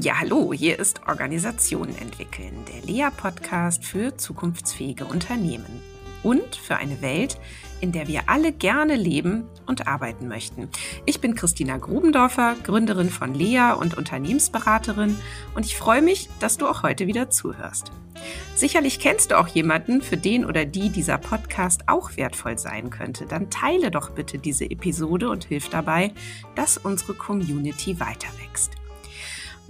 [0.00, 5.82] Ja, hallo, hier ist Organisationen entwickeln, der Lea-Podcast für zukunftsfähige Unternehmen
[6.22, 7.36] und für eine Welt,
[7.80, 10.68] in der wir alle gerne leben und arbeiten möchten.
[11.04, 15.16] Ich bin Christina Grubendorfer, Gründerin von Lea und Unternehmensberaterin
[15.56, 17.90] und ich freue mich, dass du auch heute wieder zuhörst.
[18.54, 23.26] Sicherlich kennst du auch jemanden, für den oder die dieser Podcast auch wertvoll sein könnte.
[23.26, 26.12] Dann teile doch bitte diese Episode und hilf dabei,
[26.54, 28.77] dass unsere Community weiter wächst.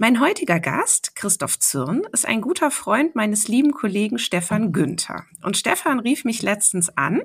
[0.01, 5.25] Mein heutiger Gast, Christoph Zürn, ist ein guter Freund meines lieben Kollegen Stefan Günther.
[5.43, 7.21] Und Stefan rief mich letztens an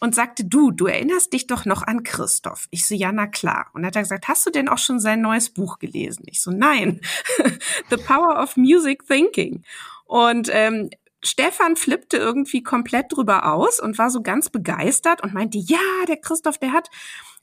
[0.00, 2.66] und sagte, du, du erinnerst dich doch noch an Christoph.
[2.72, 3.68] Ich so, ja, na klar.
[3.74, 6.24] Und hat er gesagt, hast du denn auch schon sein neues Buch gelesen?
[6.26, 7.00] Ich so, nein.
[7.90, 9.62] The Power of Music Thinking.
[10.04, 10.90] Und ähm,
[11.22, 16.16] Stefan flippte irgendwie komplett drüber aus und war so ganz begeistert und meinte, ja, der
[16.16, 16.88] Christoph, der hat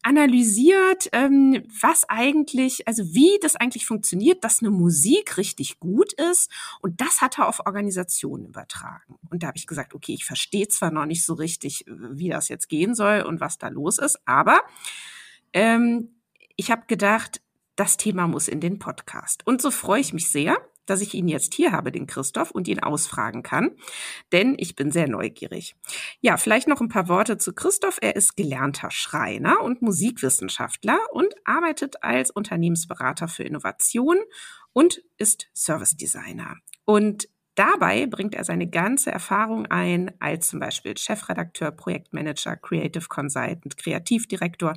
[0.04, 6.52] analysiert, ähm, was eigentlich, also wie das eigentlich funktioniert, dass eine Musik richtig gut ist.
[6.82, 9.16] Und das hat er auf Organisationen übertragen.
[9.30, 12.48] Und da habe ich gesagt, okay, ich verstehe zwar noch nicht so richtig, wie das
[12.48, 14.62] jetzt gehen soll und was da los ist, aber
[15.54, 16.16] ähm,
[16.56, 17.42] ich habe gedacht,
[17.76, 19.46] das Thema muss in den Podcast.
[19.46, 22.68] Und so freue ich mich sehr, dass ich ihn jetzt hier habe, den Christoph, und
[22.68, 23.72] ihn ausfragen kann,
[24.32, 25.76] denn ich bin sehr neugierig.
[26.20, 28.00] Ja, vielleicht noch ein paar Worte zu Christoph.
[28.02, 34.18] Er ist gelernter Schreiner und Musikwissenschaftler und arbeitet als Unternehmensberater für Innovation
[34.74, 36.56] und ist Service Designer.
[36.86, 37.28] Und
[37.58, 44.74] Dabei bringt er seine ganze Erfahrung ein als zum Beispiel Chefredakteur, Projektmanager, Creative Consultant, Kreativdirektor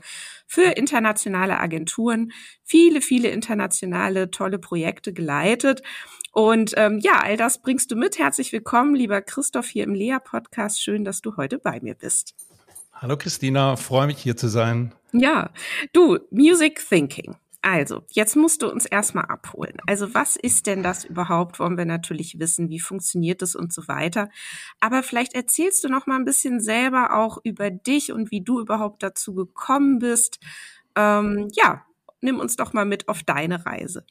[0.46, 2.32] für internationale Agenturen,
[2.64, 5.82] viele, viele internationale tolle Projekte geleitet.
[6.32, 8.18] Und ähm, ja, all das bringst du mit.
[8.18, 10.82] Herzlich willkommen, lieber Christoph, hier im Lea-Podcast.
[10.82, 12.34] Schön, dass du heute bei mir bist.
[12.94, 14.94] Hallo Christina, freue mich hier zu sein.
[15.12, 15.50] Ja,
[15.92, 17.36] du, Music Thinking.
[17.62, 19.76] Also, jetzt musst du uns erstmal abholen.
[19.86, 21.58] Also, was ist denn das überhaupt?
[21.58, 24.30] Wollen wir natürlich wissen, wie funktioniert es und so weiter.
[24.80, 28.60] Aber vielleicht erzählst du noch mal ein bisschen selber auch über dich und wie du
[28.60, 30.38] überhaupt dazu gekommen bist.
[30.96, 31.84] Ähm, ja,
[32.22, 34.06] nimm uns doch mal mit auf deine Reise.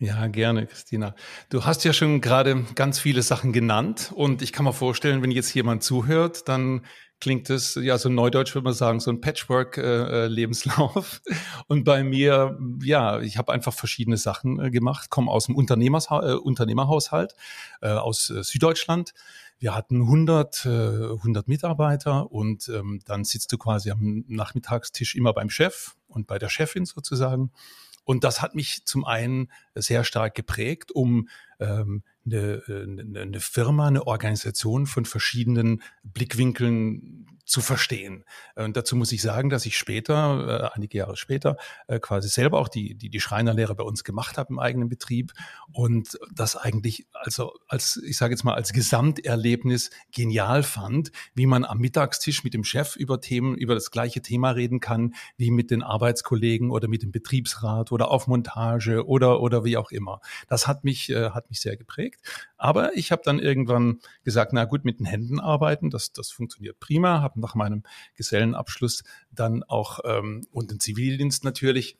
[0.00, 1.14] Ja, gerne, Christina.
[1.50, 5.32] Du hast ja schon gerade ganz viele Sachen genannt und ich kann mir vorstellen, wenn
[5.32, 6.86] jetzt jemand zuhört, dann
[7.20, 11.20] klingt es, ja, so neudeutsch würde man sagen, so ein Patchwork-Lebenslauf.
[11.26, 11.34] Äh,
[11.66, 16.08] und bei mir, ja, ich habe einfach verschiedene Sachen äh, gemacht, komme aus dem Unternehmers,
[16.10, 17.34] äh, Unternehmerhaushalt
[17.82, 19.14] äh, aus äh, Süddeutschland.
[19.58, 25.32] Wir hatten 100, äh, 100 Mitarbeiter und ähm, dann sitzt du quasi am Nachmittagstisch immer
[25.32, 27.50] beim Chef und bei der Chefin sozusagen.
[28.04, 31.28] Und das hat mich zum einen sehr stark geprägt, um
[31.60, 38.24] ähm, eine, eine, eine Firma, eine Organisation von verschiedenen Blickwinkeln zu verstehen.
[38.54, 42.58] Und dazu muss ich sagen, dass ich später, äh, einige Jahre später, äh, quasi selber
[42.58, 45.32] auch die, die, die Schreinerlehre bei uns gemacht habe im eigenen Betrieb
[45.72, 51.64] und das eigentlich also als, ich sage jetzt mal, als Gesamterlebnis genial fand, wie man
[51.64, 55.70] am Mittagstisch mit dem Chef über Themen, über das gleiche Thema reden kann, wie mit
[55.70, 60.20] den Arbeitskollegen oder mit dem Betriebsrat oder auf Montage oder, oder wie auch immer.
[60.48, 62.20] Das hat mich, äh, hat mich sehr geprägt.
[62.58, 66.78] Aber ich habe dann irgendwann gesagt, na gut, mit den Händen arbeiten, das, das funktioniert
[66.80, 67.82] prima, habe nach meinem
[68.14, 71.98] Gesellenabschluss dann auch ähm, und den Zivildienst natürlich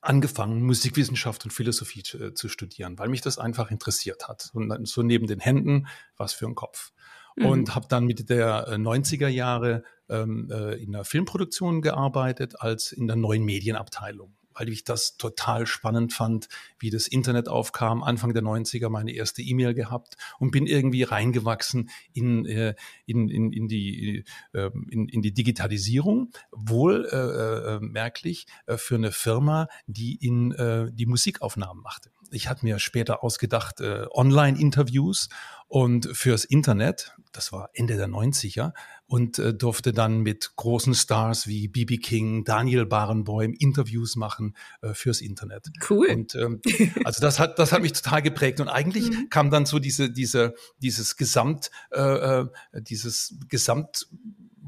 [0.00, 4.50] angefangen, Musikwissenschaft und Philosophie zu, äh, zu, studieren, weil mich das einfach interessiert hat.
[4.52, 6.92] Und so neben den Händen, was für ein Kopf.
[7.36, 7.46] Mhm.
[7.46, 12.92] Und habe dann mit der 90er äh, Jahre ähm, äh, in der Filmproduktion gearbeitet als
[12.92, 18.02] in der neuen Medienabteilung weil ich das total spannend fand, wie das Internet aufkam.
[18.02, 22.74] Anfang der 90er meine erste E-Mail gehabt und bin irgendwie reingewachsen in, äh,
[23.06, 26.32] in, in, in, die, äh, in, in die Digitalisierung.
[26.50, 32.10] Wohl äh, äh, merklich äh, für eine Firma, die in äh, die Musikaufnahmen machte.
[32.30, 35.28] Ich hatte mir später ausgedacht, äh, Online-Interviews
[35.68, 38.72] und fürs Internet, das war Ende der 90er,
[39.08, 44.94] und äh, durfte dann mit großen Stars wie BB King, Daniel Barenboim Interviews machen äh,
[44.94, 45.68] fürs Internet.
[45.88, 46.08] Cool.
[46.08, 46.60] Und ähm,
[47.04, 49.28] also das hat das hat mich total geprägt und eigentlich mhm.
[49.30, 54.08] kam dann so diese diese dieses Gesamt äh, äh dieses Gesamt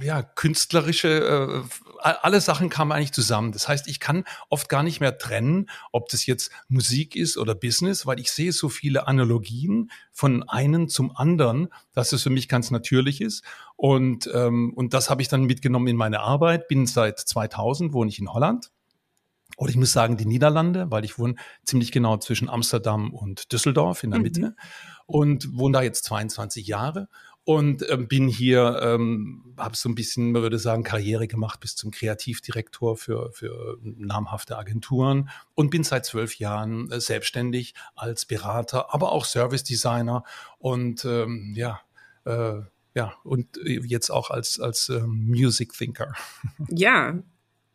[0.02, 1.68] ja, künstlerische, äh,
[2.00, 3.52] alle Sachen kamen eigentlich zusammen.
[3.52, 7.54] Das heißt, ich kann oft gar nicht mehr trennen, ob das jetzt Musik ist oder
[7.54, 12.48] Business, weil ich sehe so viele Analogien von einem zum anderen, dass es für mich
[12.48, 13.44] ganz natürlich ist.
[13.76, 16.68] Und, ähm, und das habe ich dann mitgenommen in meine Arbeit.
[16.68, 18.70] Bin seit 2000, wohne ich in Holland.
[19.56, 24.04] Oder ich muss sagen, die Niederlande, weil ich wohne ziemlich genau zwischen Amsterdam und Düsseldorf
[24.04, 24.22] in der mhm.
[24.22, 24.56] Mitte
[25.06, 27.08] und wohne da jetzt 22 Jahre
[27.48, 31.76] und ähm, bin hier, ähm, habe so ein bisschen, man würde sagen, Karriere gemacht bis
[31.76, 38.92] zum Kreativdirektor für, für namhafte Agenturen und bin seit zwölf Jahren äh, selbstständig als Berater,
[38.92, 40.24] aber auch Service Designer
[40.58, 41.80] und ähm, ja,
[42.26, 42.60] äh,
[42.92, 46.12] ja, und jetzt auch als, als ähm, Music Thinker.
[46.68, 47.18] Ja,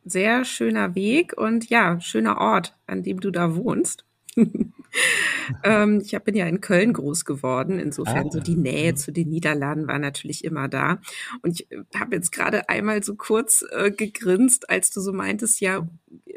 [0.06, 4.06] sehr schöner Weg und ja, schöner Ort, an dem du da wohnst.
[5.64, 9.30] ähm, ich bin ja in Köln groß geworden, insofern ah, so die Nähe zu den
[9.30, 11.00] Niederlanden war natürlich immer da.
[11.42, 15.62] Und ich äh, habe jetzt gerade einmal so kurz äh, gegrinst, als du so meintest,
[15.62, 15.88] ja,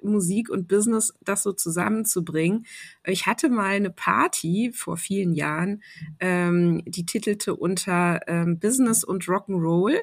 [0.03, 2.67] Musik und Business, das so zusammenzubringen.
[3.05, 5.82] Ich hatte mal eine Party vor vielen Jahren,
[6.20, 9.99] ähm, die titelte unter ähm, Business und Rock'n'Roll.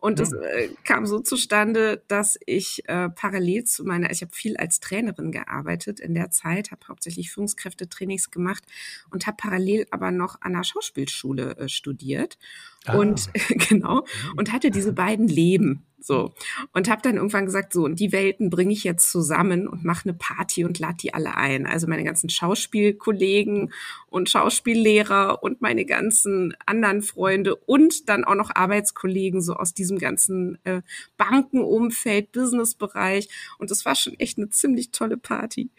[0.00, 4.56] Und es äh, kam so zustande, dass ich äh, parallel zu meiner, ich habe viel
[4.56, 8.64] als Trainerin gearbeitet in der Zeit, habe hauptsächlich Führungskräftetrainings gemacht
[9.10, 12.38] und habe parallel aber noch an der Schauspielschule äh, studiert.
[12.86, 12.96] Ah.
[12.96, 13.30] Und
[13.68, 14.04] genau,
[14.36, 16.32] und hatte diese beiden Leben so.
[16.72, 20.08] Und habe dann irgendwann gesagt, so, und die Welten bringe ich jetzt zusammen und mache
[20.08, 21.66] eine Party und lade die alle ein.
[21.66, 23.72] Also meine ganzen Schauspielkollegen
[24.08, 29.98] und Schauspiellehrer und meine ganzen anderen Freunde und dann auch noch Arbeitskollegen so aus diesem
[29.98, 30.82] ganzen äh,
[31.16, 33.28] Bankenumfeld, Businessbereich.
[33.58, 35.70] Und das war schon echt eine ziemlich tolle Party.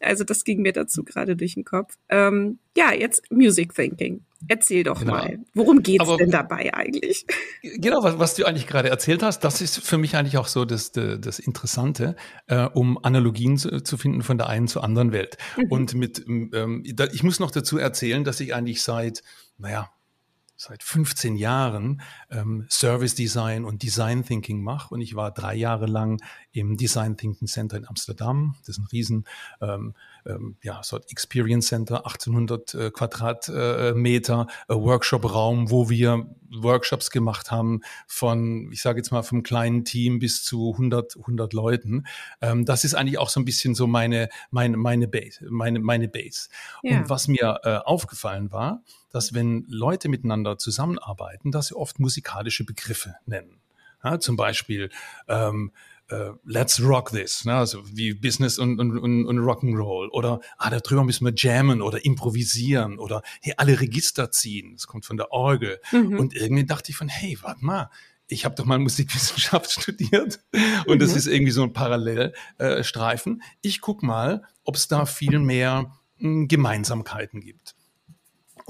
[0.00, 1.96] Also das ging mir dazu gerade durch den Kopf.
[2.08, 4.24] Ähm, ja, jetzt Music Thinking.
[4.48, 5.12] Erzähl doch genau.
[5.12, 7.26] mal, worum geht's Aber, denn dabei eigentlich?
[7.62, 10.64] Genau, was, was, du eigentlich gerade erzählt hast, das ist für mich eigentlich auch so
[10.64, 12.16] das, das Interessante,
[12.48, 15.36] äh, um Analogien zu, zu, finden von der einen zur anderen Welt.
[15.56, 15.64] Mhm.
[15.70, 19.22] Und mit, ähm, ich muss noch dazu erzählen, dass ich eigentlich seit,
[19.58, 19.90] naja,
[20.62, 22.00] seit 15 Jahren
[22.30, 24.94] ähm, Service Design und Design Thinking mache.
[24.94, 26.22] Und ich war drei Jahre lang
[26.52, 28.54] im Design Thinking Center in Amsterdam.
[28.60, 29.24] Das ist ein riesen
[29.60, 29.94] ähm,
[30.24, 37.80] ähm, ja, so Experience Center, 1800 äh, Quadratmeter äh, Workshop-Raum, wo wir Workshops gemacht haben
[38.06, 42.06] von, ich sage jetzt mal, vom kleinen Team bis zu 100, 100 Leuten.
[42.40, 45.44] Ähm, das ist eigentlich auch so ein bisschen so meine, meine, meine Base.
[45.48, 46.48] Meine, meine Base.
[46.82, 46.98] Ja.
[46.98, 48.82] Und was mir äh, aufgefallen war,
[49.12, 53.60] dass wenn Leute miteinander zusammenarbeiten, dass sie oft musikalische Begriffe nennen.
[54.02, 54.90] Ja, zum Beispiel
[55.28, 55.70] ähm,
[56.08, 57.54] äh, Let's Rock This, ne?
[57.54, 62.04] also wie Business und, und, und, und Rock'n'Roll oder ah, darüber müssen wir jammen oder
[62.04, 65.80] improvisieren oder hey, alle Register ziehen, das kommt von der Orgel.
[65.92, 66.18] Mhm.
[66.18, 67.90] Und irgendwie dachte ich von, hey, warte mal,
[68.26, 70.40] ich habe doch mal Musikwissenschaft studiert
[70.86, 71.16] und das mhm.
[71.16, 73.40] ist irgendwie so ein Parallelstreifen.
[73.40, 77.74] Äh, ich guck mal, ob es da viel mehr mh, hm, Gemeinsamkeiten gibt.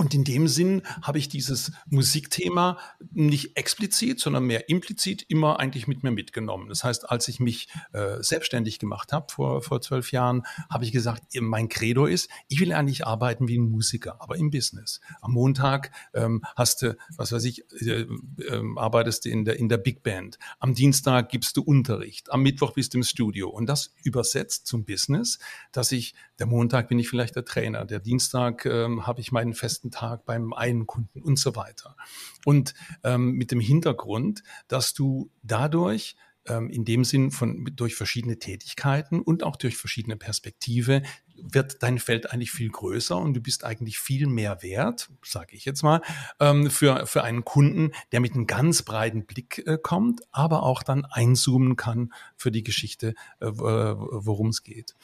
[0.02, 2.76] Und in dem Sinn habe ich dieses Musikthema
[3.12, 6.68] nicht explizit, sondern mehr implizit immer eigentlich mit mir mitgenommen.
[6.68, 10.90] Das heißt, als ich mich äh, selbstständig gemacht habe vor, vor zwölf Jahren, habe ich
[10.90, 15.00] gesagt, mein Credo ist, ich will eigentlich arbeiten wie ein Musiker, aber im Business.
[15.20, 18.00] Am Montag ähm, hast du, was weiß ich, äh,
[18.38, 20.36] äh, arbeitest du in der, in der Big Band.
[20.58, 22.32] Am Dienstag gibst du Unterricht.
[22.32, 23.50] Am Mittwoch bist du im Studio.
[23.50, 25.38] Und das übersetzt zum Business,
[25.70, 29.54] dass ich, der Montag bin ich vielleicht der Trainer, der Dienstag ähm, habe ich meinen
[29.54, 31.96] festen Tag beim einen Kunden und so weiter.
[32.44, 32.74] Und
[33.04, 36.16] ähm, mit dem Hintergrund, dass du dadurch
[36.46, 41.02] ähm, in dem Sinn von durch verschiedene Tätigkeiten und auch durch verschiedene Perspektive
[41.42, 45.64] wird dein Feld eigentlich viel größer und du bist eigentlich viel mehr wert, sage ich
[45.64, 46.00] jetzt mal,
[46.40, 50.82] ähm, für, für einen Kunden, der mit einem ganz breiten Blick äh, kommt, aber auch
[50.82, 54.94] dann einzoomen kann für die Geschichte, äh, worum es geht.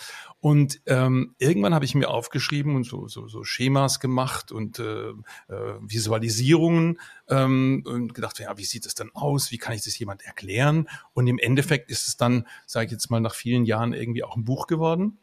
[0.40, 5.08] Und ähm, irgendwann habe ich mir aufgeschrieben und so, so, so Schemas gemacht und äh,
[5.10, 5.14] äh,
[5.80, 9.50] Visualisierungen ähm, und gedacht, ja, wie sieht es denn aus?
[9.50, 10.88] Wie kann ich das jemand erklären?
[11.12, 14.36] Und im Endeffekt ist es dann, sage ich jetzt mal, nach vielen Jahren irgendwie auch
[14.36, 15.18] ein Buch geworden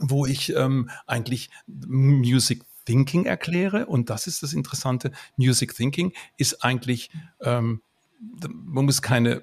[0.00, 3.86] wo ich ähm, eigentlich Music Thinking erkläre.
[3.86, 5.12] Und das ist das Interessante.
[5.36, 7.10] Music Thinking ist eigentlich,
[7.40, 7.82] ähm,
[8.20, 9.42] man muss keine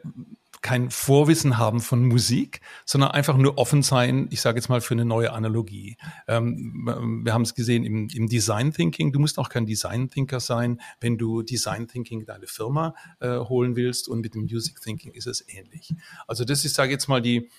[0.61, 4.93] kein Vorwissen haben von Musik, sondern einfach nur offen sein, ich sage jetzt mal, für
[4.93, 5.95] eine neue Analogie.
[6.27, 10.39] Ähm, wir haben es gesehen im, im, Design Thinking, du musst auch kein Design Thinker
[10.39, 15.13] sein, wenn du Design Thinking deine Firma äh, holen willst und mit dem Music Thinking
[15.13, 15.93] ist es ähnlich.
[16.27, 17.49] Also das ist, sage ich jetzt mal, die,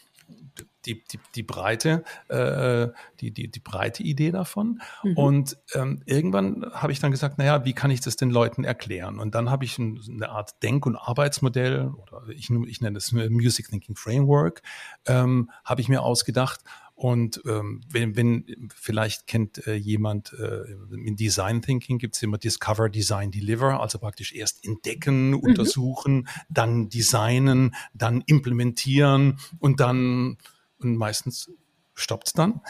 [0.87, 2.89] die, die, die breite, äh,
[3.21, 4.81] die, die, die breite Idee davon.
[5.03, 5.17] Mhm.
[5.17, 9.19] Und ähm, irgendwann habe ich dann gesagt, naja, wie kann ich das den Leuten erklären?
[9.19, 13.13] Und dann habe ich ein, eine Art Denk- und Arbeitsmodell, oder ich, ich nenne es
[13.13, 14.63] Music Thinking Framework,
[15.07, 16.61] ähm, habe ich mir ausgedacht.
[17.01, 22.37] Und ähm, wenn, wenn vielleicht kennt äh, jemand äh, in Design Thinking gibt es immer
[22.37, 25.39] Discover, Design, Deliver, also praktisch erst entdecken, mhm.
[25.39, 30.37] untersuchen, dann designen, dann implementieren und dann
[30.81, 31.51] und meistens
[31.95, 32.61] stoppt es dann.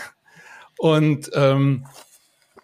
[0.78, 1.86] Und ähm,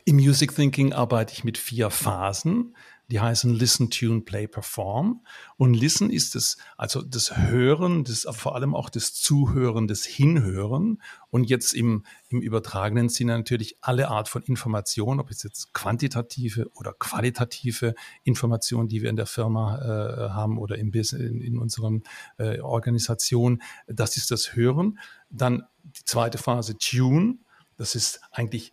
[0.04, 2.76] im Music Thinking arbeite ich mit vier Phasen.
[3.08, 5.24] Die heißen Listen, Tune, Play, Perform.
[5.56, 11.00] Und Listen ist das, also das Hören, das, vor allem auch das Zuhören, das Hinhören.
[11.30, 16.68] Und jetzt im, im übertragenen Sinne natürlich alle Art von Information, ob es jetzt quantitative
[16.74, 17.94] oder qualitative
[18.24, 21.92] Informationen, die wir in der Firma äh, haben oder im, in, in unserer
[22.38, 23.62] äh, Organisation.
[23.86, 24.98] Das ist das Hören.
[25.30, 27.38] Dann die zweite Phase Tune.
[27.76, 28.72] Das ist eigentlich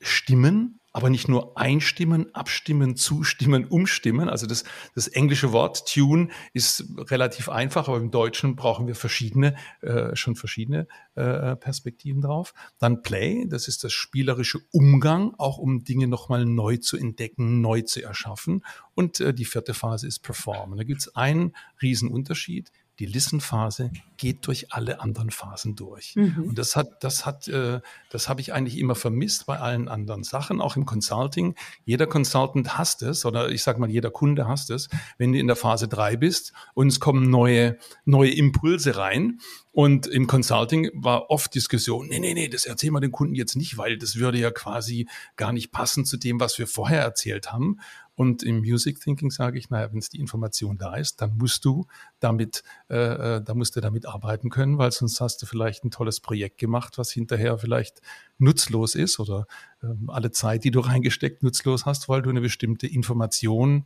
[0.00, 4.30] Stimmen, aber nicht nur einstimmen, abstimmen, zustimmen, umstimmen.
[4.30, 9.56] Also das, das englische Wort tune ist relativ einfach, aber im Deutschen brauchen wir verschiedene,
[9.82, 12.54] äh, schon verschiedene äh, Perspektiven drauf.
[12.78, 17.82] Dann Play, das ist das spielerische Umgang, auch um Dinge nochmal neu zu entdecken, neu
[17.82, 18.64] zu erschaffen.
[18.94, 20.78] Und äh, die vierte Phase ist Performen.
[20.78, 26.14] Da gibt es einen Riesenunterschied die Listen-Phase geht durch alle anderen Phasen durch.
[26.16, 26.44] Mhm.
[26.48, 30.24] Und das hat, das hat, äh, das habe ich eigentlich immer vermisst bei allen anderen
[30.24, 31.54] Sachen, auch im Consulting.
[31.84, 34.88] Jeder Consultant hasst es, oder ich sage mal, jeder Kunde hasst es,
[35.18, 39.38] wenn du in der Phase drei bist und es kommen neue, neue Impulse rein.
[39.72, 43.56] Und im Consulting war oft Diskussion, nee, nee, nee, das erzählen wir den Kunden jetzt
[43.56, 47.52] nicht, weil das würde ja quasi gar nicht passen zu dem, was wir vorher erzählt
[47.52, 47.78] haben.
[48.16, 51.64] Und im Music Thinking sage ich, naja, wenn es die Information da ist, dann musst
[51.66, 51.86] du
[52.18, 52.96] damit, äh,
[53.36, 56.56] äh, da musst du damit arbeiten können, weil sonst hast du vielleicht ein tolles Projekt
[56.56, 58.00] gemacht, was hinterher vielleicht
[58.38, 59.46] nutzlos ist oder
[59.82, 63.84] äh, alle Zeit, die du reingesteckt, nutzlos hast, weil du eine bestimmte Information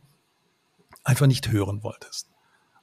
[1.03, 2.30] einfach nicht hören wolltest.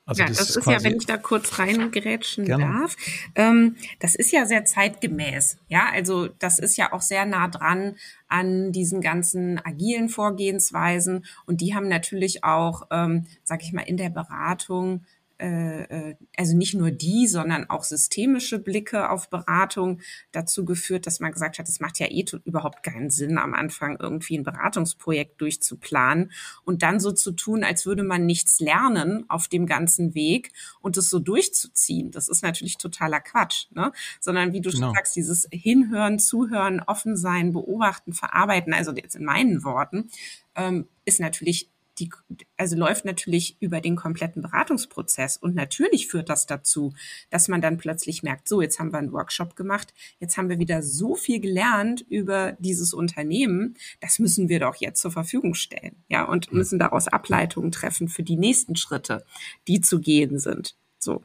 [0.09, 2.65] Also ja, das, das ist, ja, wenn ich da kurz reingerätschen gerne.
[2.65, 2.97] darf,
[3.35, 5.59] ähm, das ist ja sehr zeitgemäß.
[5.69, 7.97] Ja, also das ist ja auch sehr nah dran
[8.27, 13.99] an diesen ganzen agilen Vorgehensweisen und die haben natürlich auch, ähm, sag ich mal, in
[13.99, 15.05] der Beratung
[15.41, 20.01] also nicht nur die, sondern auch systemische Blicke auf Beratung
[20.33, 23.97] dazu geführt, dass man gesagt hat, es macht ja eh überhaupt keinen Sinn, am Anfang
[24.01, 26.33] irgendwie ein Beratungsprojekt durchzuplanen
[26.65, 30.97] und dann so zu tun, als würde man nichts lernen auf dem ganzen Weg und
[30.97, 32.11] es so durchzuziehen.
[32.11, 33.93] Das ist natürlich totaler Quatsch, ne?
[34.21, 34.87] Sondern wie du genau.
[34.87, 40.11] schon sagst, dieses Hinhören, Zuhören, offen sein, beobachten, verarbeiten, also jetzt in meinen Worten,
[40.57, 42.11] ähm, ist natürlich die,
[42.57, 45.37] also läuft natürlich über den kompletten Beratungsprozess.
[45.37, 46.95] Und natürlich führt das dazu,
[47.31, 50.59] dass man dann plötzlich merkt, so, jetzt haben wir einen Workshop gemacht, jetzt haben wir
[50.59, 55.97] wieder so viel gelernt über dieses Unternehmen, das müssen wir doch jetzt zur Verfügung stellen.
[56.09, 59.25] Ja, und müssen daraus Ableitungen treffen für die nächsten Schritte,
[59.67, 60.77] die zu gehen sind.
[60.99, 61.23] So.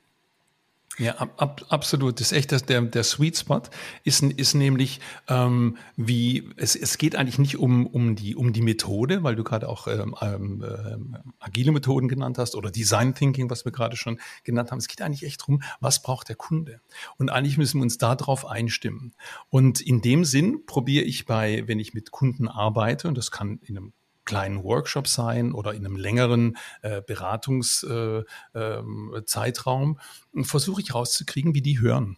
[0.99, 2.19] Ja, ab, ab, absolut.
[2.19, 3.63] Das ist echt das, der, der Sweet Spot
[4.03, 8.61] ist, ist nämlich, ähm, wie es, es geht eigentlich nicht um, um, die, um die
[8.61, 13.49] Methode, weil du gerade auch ähm, ähm, äh, agile Methoden genannt hast oder Design Thinking,
[13.49, 14.77] was wir gerade schon genannt haben.
[14.77, 16.79] Es geht eigentlich echt darum, was braucht der Kunde?
[17.17, 19.13] Und eigentlich müssen wir uns darauf einstimmen.
[19.49, 23.59] Und in dem Sinn probiere ich bei, wenn ich mit Kunden arbeite, und das kann
[23.63, 23.93] in einem
[24.25, 31.61] kleinen Workshop sein oder in einem längeren äh, Beratungszeitraum, äh, ähm, versuche ich rauszukriegen, wie
[31.61, 32.17] die hören.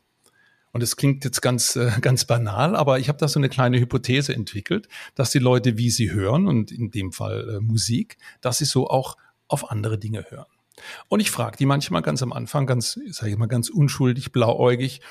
[0.71, 3.79] Und es klingt jetzt ganz, äh, ganz banal, aber ich habe da so eine kleine
[3.79, 8.57] Hypothese entwickelt, dass die Leute, wie sie hören, und in dem Fall äh, Musik, dass
[8.57, 10.47] sie so auch auf andere Dinge hören.
[11.07, 15.01] Und ich frage die manchmal ganz am Anfang, ganz, sage ich mal, ganz unschuldig, blauäugig,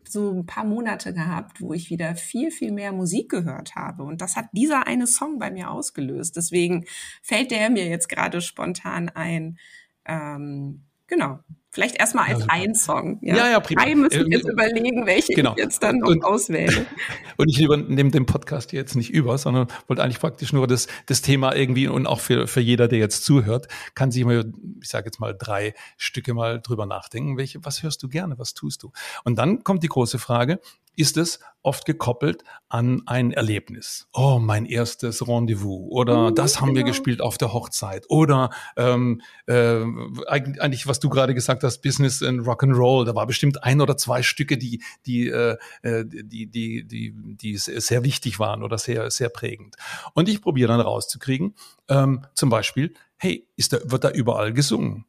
[0.08, 4.04] so ein paar Monate gehabt, wo ich wieder viel, viel mehr Musik gehört habe.
[4.04, 6.36] Und das hat dieser eine Song bei mir ausgelöst.
[6.36, 6.86] Deswegen
[7.22, 9.58] fällt der mir jetzt gerade spontan ein.
[10.06, 11.40] Ähm, genau.
[11.74, 13.18] Vielleicht erstmal als ja, ein Song.
[13.22, 13.84] Ja, ja, ja prima.
[13.84, 15.54] Drei müssen äh, jetzt äh, überlegen, welche genau.
[15.54, 16.86] ich jetzt dann noch und, auswähle.
[17.38, 21.22] Und ich nehme den Podcast jetzt nicht über, sondern wollte eigentlich praktisch nur das, das
[21.22, 24.52] Thema irgendwie und auch für, für jeder, der jetzt zuhört, kann sich mal,
[24.82, 27.38] ich sage jetzt mal drei Stücke mal drüber nachdenken.
[27.38, 28.38] Welche, was hörst du gerne?
[28.38, 28.92] Was tust du?
[29.24, 30.60] Und dann kommt die große Frage,
[30.96, 34.08] ist es oft gekoppelt an ein Erlebnis.
[34.14, 36.80] Oh, mein erstes Rendezvous oder mhm, das haben genau.
[36.80, 39.82] wir gespielt auf der Hochzeit oder ähm, äh,
[40.28, 43.06] eigentlich, was du gerade gesagt hast, Business and Rock and Roll.
[43.06, 47.58] Da war bestimmt ein oder zwei Stücke, die die äh, äh die die die die
[47.58, 49.76] sehr wichtig waren oder sehr sehr prägend.
[50.14, 51.56] Und ich probiere dann rauszukriegen,
[51.90, 55.06] ähm, zum Beispiel, hey, ist da wird da überall gesungen?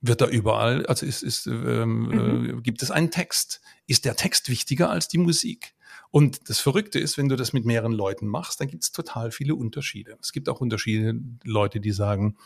[0.00, 2.58] Wird da überall, also ist, ist, ähm, mhm.
[2.58, 3.60] äh, gibt es einen Text?
[3.86, 5.74] Ist der Text wichtiger als die Musik?
[6.10, 9.30] Und das Verrückte ist, wenn du das mit mehreren Leuten machst, dann gibt es total
[9.30, 10.16] viele Unterschiede.
[10.20, 12.36] Es gibt auch Unterschiede, Leute, die sagen,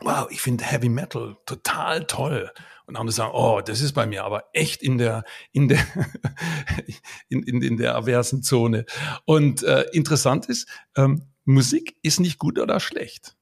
[0.00, 2.50] wow, ich finde Heavy Metal total toll.
[2.86, 5.84] Und andere sagen, oh, das ist bei mir aber echt in der, in der,
[7.28, 8.84] in, in, in der aversen Zone.
[9.24, 13.36] Und äh, interessant ist, ähm, Musik ist nicht gut oder schlecht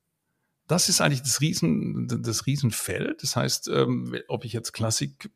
[0.71, 3.23] das ist eigentlich das, Riesen, das Riesenfeld.
[3.23, 5.31] Das heißt, ähm, ob ich jetzt Klassik,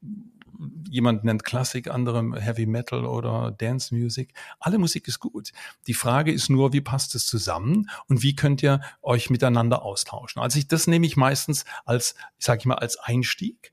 [0.89, 5.51] jemand nennt Klassik, andere Heavy Metal oder Dance Music, alle Musik ist gut.
[5.89, 10.41] Die Frage ist nur, wie passt es zusammen und wie könnt ihr euch miteinander austauschen?
[10.41, 13.73] Also ich, das nehme ich meistens als, sage ich mal, als Einstieg.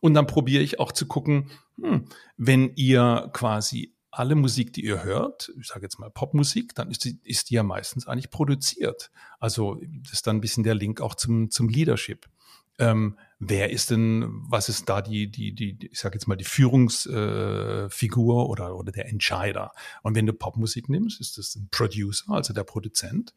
[0.00, 5.04] Und dann probiere ich auch zu gucken, hm, wenn ihr quasi alle Musik, die ihr
[5.04, 9.10] hört, ich sage jetzt mal Popmusik, dann ist die, ist die ja meistens eigentlich produziert.
[9.38, 12.26] Also das ist dann ein bisschen der Link auch zum, zum Leadership.
[12.78, 16.44] Ähm, wer ist denn, was ist da die, die, die, ich sage jetzt mal die
[16.44, 19.72] Führungsfigur äh, oder, oder der Entscheider?
[20.02, 23.34] Und wenn du Popmusik nimmst, ist das ein Producer, also der Produzent.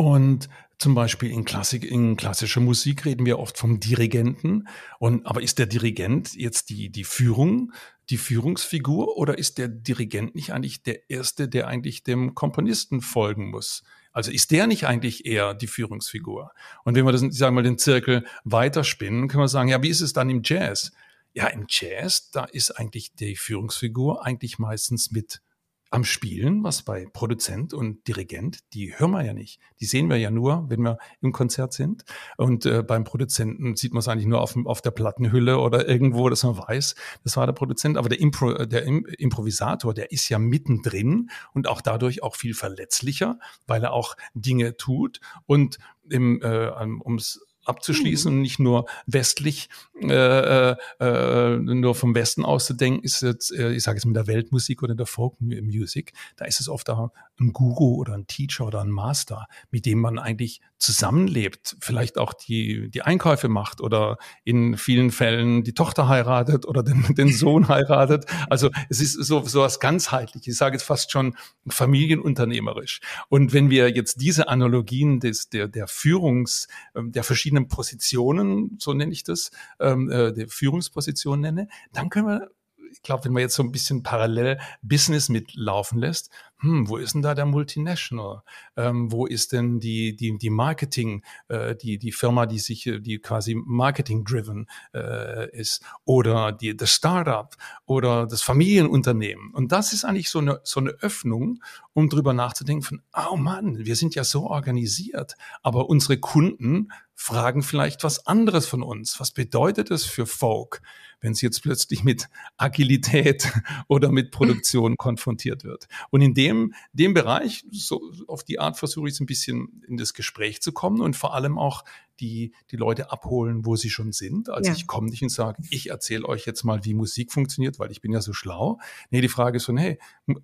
[0.00, 4.66] Und zum Beispiel in Klassik, in klassischer Musik reden wir oft vom Dirigenten.
[4.98, 7.74] Und, aber ist der Dirigent jetzt die, die Führung,
[8.08, 13.50] die Führungsfigur oder ist der Dirigent nicht eigentlich der Erste, der eigentlich dem Komponisten folgen
[13.50, 13.82] muss?
[14.10, 16.50] Also ist der nicht eigentlich eher die Führungsfigur?
[16.82, 19.90] Und wenn wir das, sagen wir mal, den Zirkel weiterspinnen, können wir sagen, ja, wie
[19.90, 20.92] ist es dann im Jazz?
[21.34, 25.42] Ja, im Jazz, da ist eigentlich die Führungsfigur eigentlich meistens mit
[25.90, 29.60] am Spielen, was bei Produzent und Dirigent, die hören wir ja nicht.
[29.80, 32.04] Die sehen wir ja nur, wenn wir im Konzert sind.
[32.36, 36.28] Und äh, beim Produzenten sieht man es eigentlich nur auf, auf der Plattenhülle oder irgendwo,
[36.28, 37.96] dass man weiß, das war der Produzent.
[37.96, 43.40] Aber der, Impro, der Improvisator, der ist ja mittendrin und auch dadurch auch viel verletzlicher,
[43.66, 45.20] weil er auch Dinge tut.
[45.46, 46.70] Und im, äh,
[47.04, 48.38] ums abzuschließen mhm.
[48.38, 49.68] und nicht nur westlich,
[50.02, 54.82] äh, äh, nur vom Westen auszudenken, ist jetzt, äh, ich sage jetzt mit der Weltmusik
[54.82, 58.90] oder der Folkmusik, da ist es oft auch ein Guru oder ein Teacher oder ein
[58.90, 65.10] Master, mit dem man eigentlich zusammenlebt, vielleicht auch die, die Einkäufe macht oder in vielen
[65.10, 68.24] Fällen die Tochter heiratet oder den, den Sohn heiratet.
[68.48, 70.48] Also es ist so, so was ganzheitlich.
[70.48, 71.36] Ich sage jetzt fast schon
[71.68, 73.00] familienunternehmerisch.
[73.28, 78.92] Und wenn wir jetzt diese Analogien des, der, der Führungs, ähm, der verschiedenen Positionen, so
[78.92, 82.50] nenne ich das, ähm, äh, der Führungsposition nenne, dann können wir
[82.90, 87.14] ich glaube, wenn man jetzt so ein bisschen parallel Business mitlaufen lässt, hm, wo ist
[87.14, 88.42] denn da der Multinational?
[88.76, 93.18] Ähm, wo ist denn die, die, die Marketing, äh, die, die Firma, die sich, die
[93.18, 95.82] quasi marketing-driven äh, ist?
[96.04, 99.54] Oder die, das Startup oder das Familienunternehmen?
[99.54, 101.62] Und das ist eigentlich so eine, so eine Öffnung,
[101.94, 106.88] um drüber nachzudenken von, oh Mann, wir sind ja so organisiert, aber unsere Kunden
[107.20, 109.20] fragen vielleicht was anderes von uns.
[109.20, 110.80] Was bedeutet es für Folk,
[111.20, 113.52] wenn sie jetzt plötzlich mit Agilität
[113.88, 115.86] oder mit Produktion konfrontiert wird?
[116.10, 119.82] Und in dem dem, dem Bereich, so auf die Art versuche ich es ein bisschen
[119.86, 121.84] in das Gespräch zu kommen und vor allem auch
[122.20, 124.48] die, die Leute abholen, wo sie schon sind.
[124.48, 124.76] Also ja.
[124.76, 128.00] ich komme nicht und sage, ich erzähle euch jetzt mal, wie Musik funktioniert, weil ich
[128.00, 128.78] bin ja so schlau.
[129.10, 129.98] Nee, die Frage ist von, hey,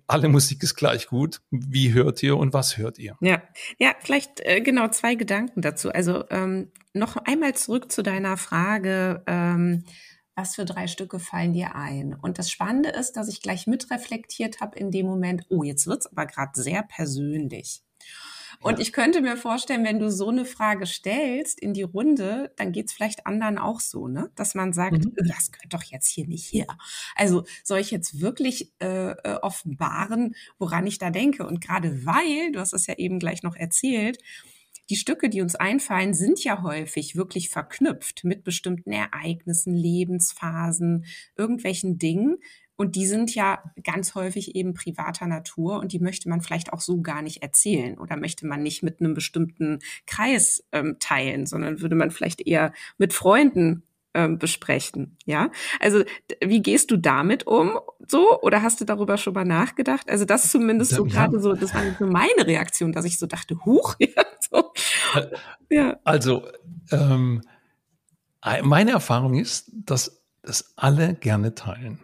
[0.07, 1.41] alle Musik ist gleich gut.
[1.51, 3.15] Wie hört ihr und was hört ihr?
[3.21, 3.41] Ja,
[3.77, 5.91] ja, vielleicht äh, genau zwei Gedanken dazu.
[5.91, 9.23] Also ähm, noch einmal zurück zu deiner Frage.
[9.27, 9.83] Ähm,
[10.35, 12.13] was für drei Stücke fallen dir ein?
[12.13, 16.05] Und das Spannende ist, dass ich gleich mitreflektiert habe in dem Moment, oh, jetzt wird's
[16.05, 17.81] aber gerade sehr persönlich.
[18.61, 18.79] Und ja.
[18.79, 22.93] ich könnte mir vorstellen, wenn du so eine Frage stellst in die Runde, dann geht's
[22.93, 24.31] vielleicht anderen auch so, ne?
[24.35, 25.13] Dass man sagt, mhm.
[25.17, 26.67] Äh, das gehört doch jetzt hier nicht her.
[27.15, 31.45] Also soll ich jetzt wirklich äh, äh, offenbaren, woran ich da denke?
[31.45, 34.19] Und gerade weil, du hast es ja eben gleich noch erzählt,
[34.89, 41.97] die Stücke, die uns einfallen, sind ja häufig wirklich verknüpft mit bestimmten Ereignissen, Lebensphasen, irgendwelchen
[41.97, 42.37] Dingen.
[42.77, 46.79] Und die sind ja ganz häufig eben privater Natur und die möchte man vielleicht auch
[46.79, 51.81] so gar nicht erzählen oder möchte man nicht mit einem bestimmten Kreis ähm, teilen, sondern
[51.81, 55.15] würde man vielleicht eher mit Freunden ähm, besprechen.
[55.25, 56.03] Ja, also
[56.43, 57.79] wie gehst du damit um?
[58.07, 60.09] So oder hast du darüber schon mal nachgedacht?
[60.09, 61.13] Also das zumindest so ja.
[61.13, 64.71] gerade so, das war so meine Reaktion, dass ich so dachte, huch, ja, so.
[65.69, 65.97] ja.
[66.03, 66.47] Also
[66.91, 67.41] ähm,
[68.63, 71.99] meine Erfahrung ist, dass das alle gerne teilen.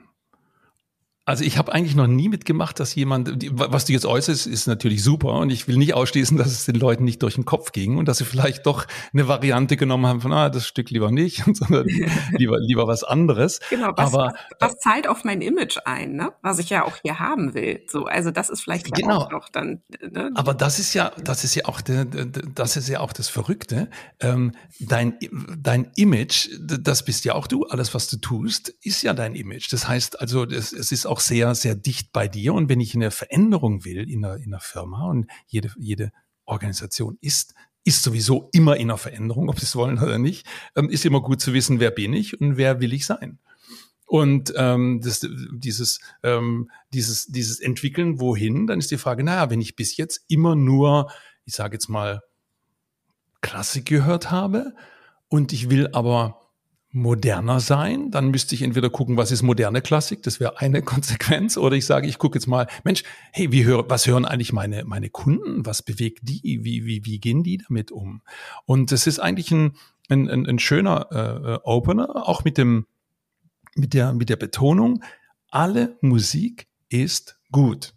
[1.26, 5.04] Also ich habe eigentlich noch nie mitgemacht, dass jemand, was du jetzt äußerst, ist natürlich
[5.04, 7.98] super und ich will nicht ausschließen, dass es den Leuten nicht durch den Kopf ging
[7.98, 11.44] und dass sie vielleicht doch eine Variante genommen haben von, ah, das Stück lieber nicht,
[11.54, 11.88] sondern
[12.32, 13.62] lieber, lieber was anderes.
[13.70, 16.34] Genau, was, Aber, was, was zahlt auf mein Image ein, ne?
[16.42, 17.84] was ich ja auch hier haben will.
[17.88, 19.20] So, also das ist vielleicht ja genau.
[19.20, 19.82] auch noch dann.
[20.02, 20.30] Ne?
[20.36, 23.90] Aber das ist ja, das ist ja auch, der, das ist ja auch das Verrückte.
[24.20, 25.18] Ähm, dein,
[25.58, 27.64] dein Image, das bist ja auch du.
[27.64, 29.72] Alles, was du tust, ist ja dein Image.
[29.72, 32.56] Das heißt also, es, es ist auch auch sehr, sehr dicht bei dir.
[32.56, 36.12] Und wenn ich eine Veränderung will in einer, in einer Firma und jede, jede
[36.45, 40.89] Organisation ist, ist sowieso immer in einer Veränderung, ob sie es wollen oder nicht, ähm,
[40.89, 43.38] ist immer gut zu wissen, wer bin ich und wer will ich sein.
[44.08, 49.62] Und ähm, das, dieses, ähm, dieses, dieses Entwickeln, wohin, dann ist die Frage, naja, wenn
[49.62, 51.12] ich bis jetzt immer nur,
[51.45, 52.21] ich sage jetzt mal,
[53.41, 54.73] Klassik gehört habe
[55.28, 56.43] und ich will aber
[56.94, 61.58] moderner sein, dann müsste ich entweder gucken, was ist moderne Klassik, das wäre eine Konsequenz,
[61.58, 64.86] oder ich sage, ich gucke jetzt mal, Mensch, hey, wie hör, was hören eigentlich meine,
[64.86, 68.22] meine Kunden, was bewegt die, wie, wie, wie gehen die damit um?
[68.66, 69.74] Und das ist eigentlich ein,
[70.10, 72.86] ein, ein, ein schöner äh, Opener, auch mit dem,
[73.76, 75.04] mit der, mit der Betonung,
[75.50, 77.96] alle Musik ist gut.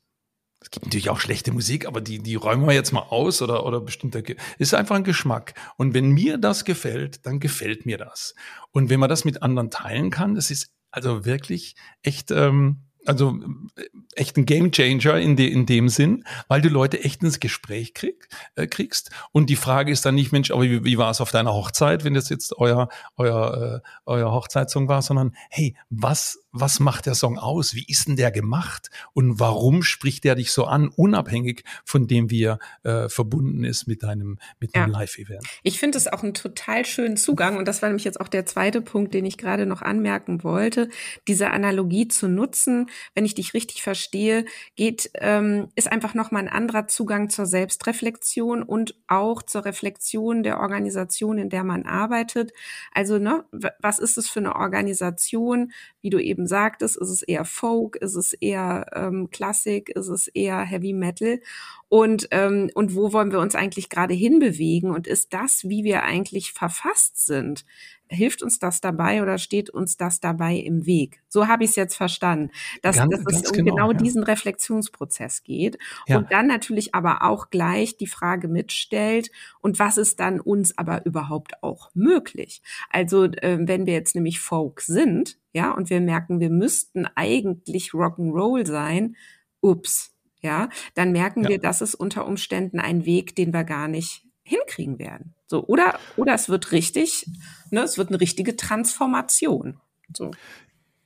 [0.66, 3.64] Es gibt natürlich auch schlechte Musik, aber die, die räumen wir jetzt mal aus oder,
[3.64, 4.20] oder bestimmter,
[4.58, 5.54] ist einfach ein Geschmack.
[5.76, 8.34] Und wenn mir das gefällt, dann gefällt mir das.
[8.72, 13.38] Und wenn man das mit anderen teilen kann, das ist also wirklich echt, ähm, also
[13.76, 13.82] äh,
[14.14, 18.28] echt ein Gamechanger in, de, in dem Sinn, weil du Leute echt ins Gespräch krieg,
[18.54, 19.10] äh, kriegst.
[19.32, 22.04] Und die Frage ist dann nicht, Mensch, aber wie, wie war es auf deiner Hochzeit,
[22.04, 27.14] wenn das jetzt euer, euer, äh, euer Hochzeitssong war, sondern hey, was, was macht der
[27.14, 27.74] Song aus?
[27.74, 28.90] Wie ist denn der gemacht?
[29.12, 33.86] Und warum spricht der dich so an, unabhängig von dem, wie er äh, verbunden ist
[33.86, 34.84] mit deinem, mit ja.
[34.84, 35.46] einem Live-Event?
[35.62, 37.56] Ich finde es auch einen total schönen Zugang.
[37.56, 40.88] Und das war nämlich jetzt auch der zweite Punkt, den ich gerade noch anmerken wollte,
[41.28, 46.48] diese Analogie zu nutzen, wenn ich dich richtig verstehe, geht, ähm, ist einfach nochmal ein
[46.48, 52.52] anderer Zugang zur Selbstreflexion und auch zur Reflexion der Organisation, in der man arbeitet.
[52.92, 53.44] Also, ne,
[53.80, 55.72] was ist es für eine Organisation?
[56.00, 60.28] Wie du eben sagtest, ist es eher Folk, ist es eher ähm, Klassik, ist es
[60.28, 61.40] eher Heavy Metal?
[61.88, 64.90] Und, ähm, und wo wollen wir uns eigentlich gerade hinbewegen?
[64.90, 67.64] Und ist das, wie wir eigentlich verfasst sind,
[68.08, 71.22] hilft uns das dabei oder steht uns das dabei im Weg?
[71.28, 72.50] So habe ich es jetzt verstanden,
[72.82, 73.98] dass, ganz, dass es um genau, genau ja.
[73.98, 76.18] diesen Reflexionsprozess geht ja.
[76.18, 81.04] und dann natürlich aber auch gleich die Frage mitstellt, und was ist dann uns aber
[81.06, 82.62] überhaupt auch möglich?
[82.90, 87.90] Also äh, wenn wir jetzt nämlich Folk sind, ja, und wir merken, wir müssten eigentlich
[87.90, 89.16] Rock'n'Roll sein,
[89.60, 90.15] ups,
[90.46, 91.50] ja, dann merken ja.
[91.50, 95.34] wir, das ist unter Umständen ein Weg, den wir gar nicht hinkriegen werden.
[95.48, 97.26] So, oder, oder es wird richtig,
[97.70, 99.80] ne, es wird eine richtige Transformation.
[100.16, 100.30] So.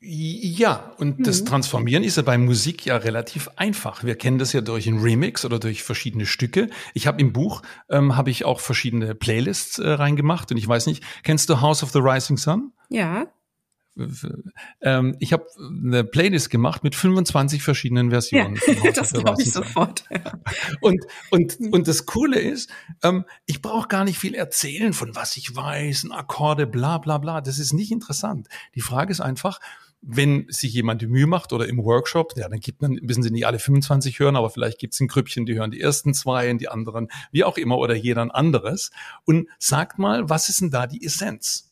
[0.03, 1.25] Ja, und mhm.
[1.25, 4.03] das Transformieren ist ja bei Musik ja relativ einfach.
[4.03, 6.71] Wir kennen das ja durch einen Remix oder durch verschiedene Stücke.
[6.95, 10.87] Ich habe im Buch ähm, habe ich auch verschiedene Playlists äh, reingemacht und ich weiß
[10.87, 12.73] nicht, kennst du House of the Rising Sun?
[12.89, 13.27] Ja.
[14.81, 18.59] Ähm, ich habe eine Playlist gemacht mit 25 verschiedenen Versionen.
[18.67, 20.05] Ja, das glaube ich sofort.
[20.11, 20.39] Ja.
[20.81, 22.71] Und, und, und das Coole ist,
[23.03, 27.41] ähm, ich brauche gar nicht viel erzählen von was ich weiß, Akkorde, bla bla bla.
[27.41, 28.49] Das ist nicht interessant.
[28.75, 29.61] Die Frage ist einfach,
[30.03, 33.31] wenn sich jemand die Mühe macht oder im Workshop, ja, dann gibt man, müssen sie
[33.31, 36.51] nicht alle 25 hören, aber vielleicht gibt es ein Grüppchen, die hören die ersten zwei
[36.51, 38.91] und die anderen, wie auch immer, oder jeder ein anderes.
[39.25, 41.70] Und sagt mal, was ist denn da die Essenz?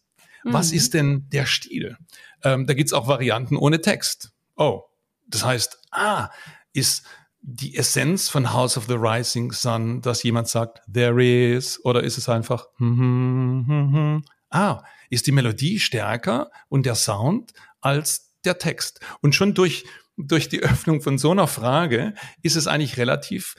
[0.53, 0.77] Was mhm.
[0.77, 1.97] ist denn der Stil?
[2.43, 4.33] Ähm, da gibt's auch Varianten ohne Text.
[4.57, 4.83] Oh,
[5.27, 6.31] das heißt, ah,
[6.73, 7.05] ist
[7.41, 12.19] die Essenz von House of the Rising Sun, dass jemand sagt, there is, oder ist
[12.19, 14.25] es einfach, hm, hm, hm, hm.
[14.51, 19.01] ah, ist die Melodie stärker und der Sound als der Text?
[19.21, 19.85] Und schon durch,
[20.17, 23.55] durch die Öffnung von so einer Frage ist es eigentlich relativ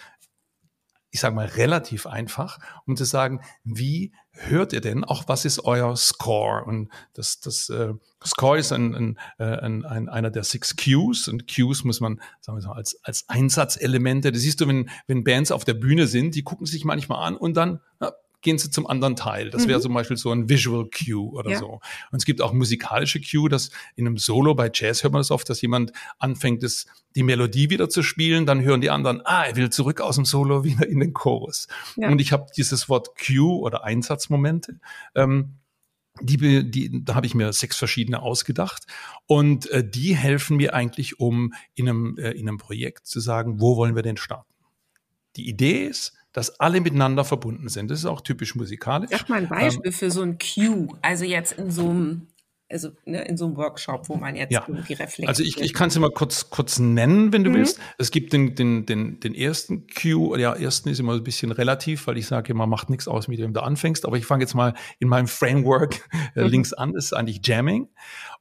[1.12, 5.65] ich sage mal, relativ einfach, um zu sagen, wie hört ihr denn auch, was ist
[5.65, 6.63] euer Score?
[6.63, 7.93] Und das, das äh,
[8.26, 12.22] Score ist ein, ein, äh, ein, ein, einer der Six Cues und Cues muss man,
[12.41, 14.32] sagen wir mal, als, als Einsatzelemente.
[14.32, 17.36] Das siehst du, wenn, wenn Bands auf der Bühne sind, die gucken sich manchmal an
[17.36, 19.49] und dann, ja, gehen sie zum anderen Teil.
[19.49, 19.84] Das wäre mhm.
[19.84, 21.60] zum Beispiel so ein Visual Cue oder ja.
[21.60, 21.80] so.
[22.12, 25.32] Und es gibt auch musikalische Cue, dass in einem Solo bei Jazz hört man das
[25.32, 29.43] oft, dass jemand anfängt, das, die Melodie wieder zu spielen, dann hören die anderen, ah,
[29.45, 31.67] er will zurück aus dem Solo wieder in den Chorus.
[31.95, 32.10] Ja.
[32.10, 34.80] Und ich habe dieses Wort Cue oder Einsatzmomente.
[35.15, 35.56] Ähm,
[36.21, 38.86] die, die, da habe ich mir sechs verschiedene ausgedacht
[39.25, 43.62] und äh, die helfen mir eigentlich, um in einem, äh, in einem Projekt zu sagen,
[43.62, 44.54] wo wollen wir denn starten?
[45.36, 47.89] Die Idee ist, dass alle miteinander verbunden sind.
[47.89, 49.09] Das ist auch typisch musikalisch.
[49.11, 50.87] Sag mal ein Beispiel ähm, für so ein Cue.
[51.01, 52.27] Also jetzt in so einem
[52.71, 54.63] also ne, in so einem Workshop, wo man jetzt ja.
[54.67, 55.27] irgendwie reflektiert.
[55.27, 57.55] Also ich, ich kann es immer kurz, kurz nennen, wenn du mhm.
[57.55, 57.79] willst.
[57.97, 62.05] Es gibt den, den, den, den ersten Cue, ja, ersten ist immer ein bisschen relativ,
[62.07, 64.05] weil ich sage immer, macht nichts aus, mit dem du anfängst.
[64.05, 66.49] Aber ich fange jetzt mal in meinem Framework äh, mhm.
[66.49, 66.93] links an.
[66.93, 67.89] Das ist eigentlich Jamming.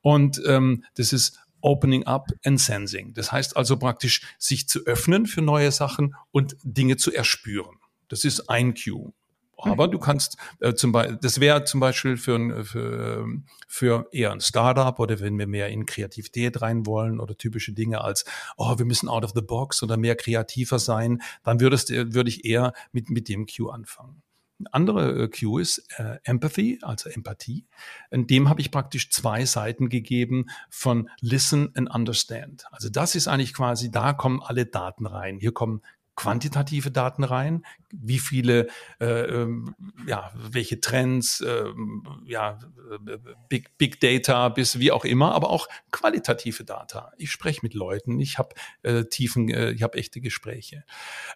[0.03, 3.14] Und ähm, das ist Opening up and Sensing.
[3.14, 7.77] Das heißt also praktisch, sich zu öffnen für neue Sachen und Dinge zu erspüren.
[8.09, 9.12] Das ist ein Cue.
[9.61, 9.92] Aber mhm.
[9.92, 13.27] du kannst äh, zum Beispiel, das wäre zum Beispiel für, für,
[13.66, 18.01] für eher ein Startup oder wenn wir mehr in Kreativität rein wollen oder typische Dinge
[18.03, 18.25] als,
[18.57, 22.44] oh, wir müssen out of the box oder mehr kreativer sein, dann würdest, würde ich
[22.44, 24.23] eher mit, mit dem Cue anfangen.
[24.61, 27.64] Ein anderer äh, Cue ist äh, Empathy, also Empathie.
[28.11, 32.64] In dem habe ich praktisch zwei Seiten gegeben von Listen and Understand.
[32.73, 35.38] Also das ist eigentlich quasi, da kommen alle Daten rein.
[35.38, 35.83] Hier kommen
[36.19, 38.67] quantitative Daten rein, wie viele,
[39.01, 41.67] äh, ähm, ja, welche Trends, äh,
[42.27, 42.59] ja,
[43.49, 47.13] Big, Big Data bis wie auch immer, aber auch qualitative Data.
[47.19, 50.85] Ich spreche mit Leuten, ich habe äh, tiefen, äh, ich habe echte Gespräche.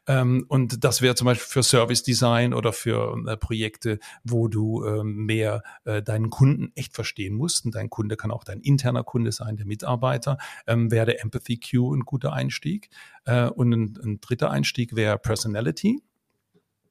[0.09, 4.85] Ähm, und das wäre zum Beispiel für Service Design oder für äh, Projekte, wo du
[4.85, 7.65] äh, mehr äh, deinen Kunden echt verstehen musst.
[7.65, 11.59] Und dein Kunde kann auch dein interner Kunde sein, der Mitarbeiter, ähm, wäre der Empathy
[11.59, 12.91] Queue ein guter Einstieg.
[13.25, 16.03] Äh, und ein, ein dritter Einstieg wäre Personality.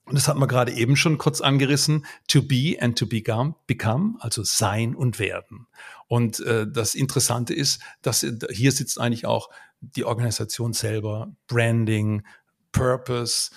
[0.06, 4.44] Und das hat man gerade eben schon kurz angerissen, to be and to become, also
[4.44, 5.68] sein und werden.
[6.08, 12.24] Und äh, das Interessante ist, dass hier sitzt eigentlich auch die Organisation selber, Branding,
[12.72, 13.52] Purpose,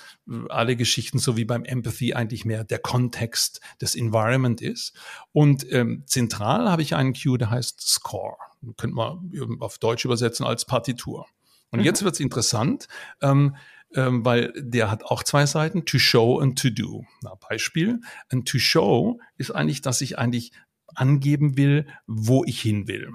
[0.49, 4.95] alle Geschichten, so wie beim Empathy eigentlich mehr der Kontext des Environment ist.
[5.33, 8.37] Und ähm, zentral habe ich einen Cue, der heißt Score.
[8.77, 11.27] Könnte man auf Deutsch übersetzen als Partitur.
[11.75, 11.87] Und mhm.
[11.87, 12.87] jetzt wird's interessant,
[13.21, 13.57] ähm,
[13.95, 17.05] ähm, weil der hat auch zwei Seiten, to show und to do.
[17.21, 18.01] Na, Beispiel.
[18.29, 20.53] Ein to show ist eigentlich, dass ich eigentlich
[20.95, 23.11] angeben will, wo ich hin will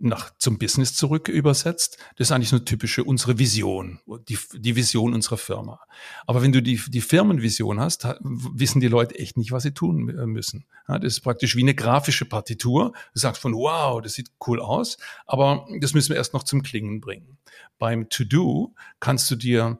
[0.00, 5.12] nach zum Business zurück übersetzt, das ist eigentlich eine typische unsere Vision, die, die Vision
[5.12, 5.80] unserer Firma.
[6.26, 10.08] Aber wenn du die, die Firmenvision hast, wissen die Leute echt nicht, was sie tun
[10.08, 10.64] äh, müssen.
[10.88, 12.92] Ja, das ist praktisch wie eine grafische Partitur.
[13.12, 16.62] Du sagst von, wow, das sieht cool aus, aber das müssen wir erst noch zum
[16.62, 17.38] Klingen bringen.
[17.78, 19.78] Beim To-Do kannst du dir,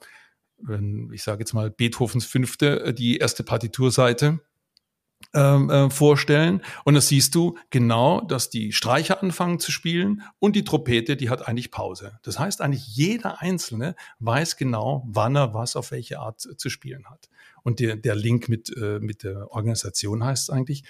[1.13, 4.41] ich sage jetzt mal Beethovens Fünfte, äh, die erste Partiturseite,
[5.33, 6.63] äh, vorstellen.
[6.85, 11.31] Und da siehst du genau, dass die Streicher anfangen zu spielen und die Trompete, die
[11.31, 12.19] hat eigentlich Pause.
[12.23, 17.07] Das heißt eigentlich, jeder Einzelne weiß genau, wann er was auf welche Art zu spielen
[17.09, 17.29] hat.
[17.63, 20.85] Und der, der Link mit, äh, mit der Organisation heißt eigentlich,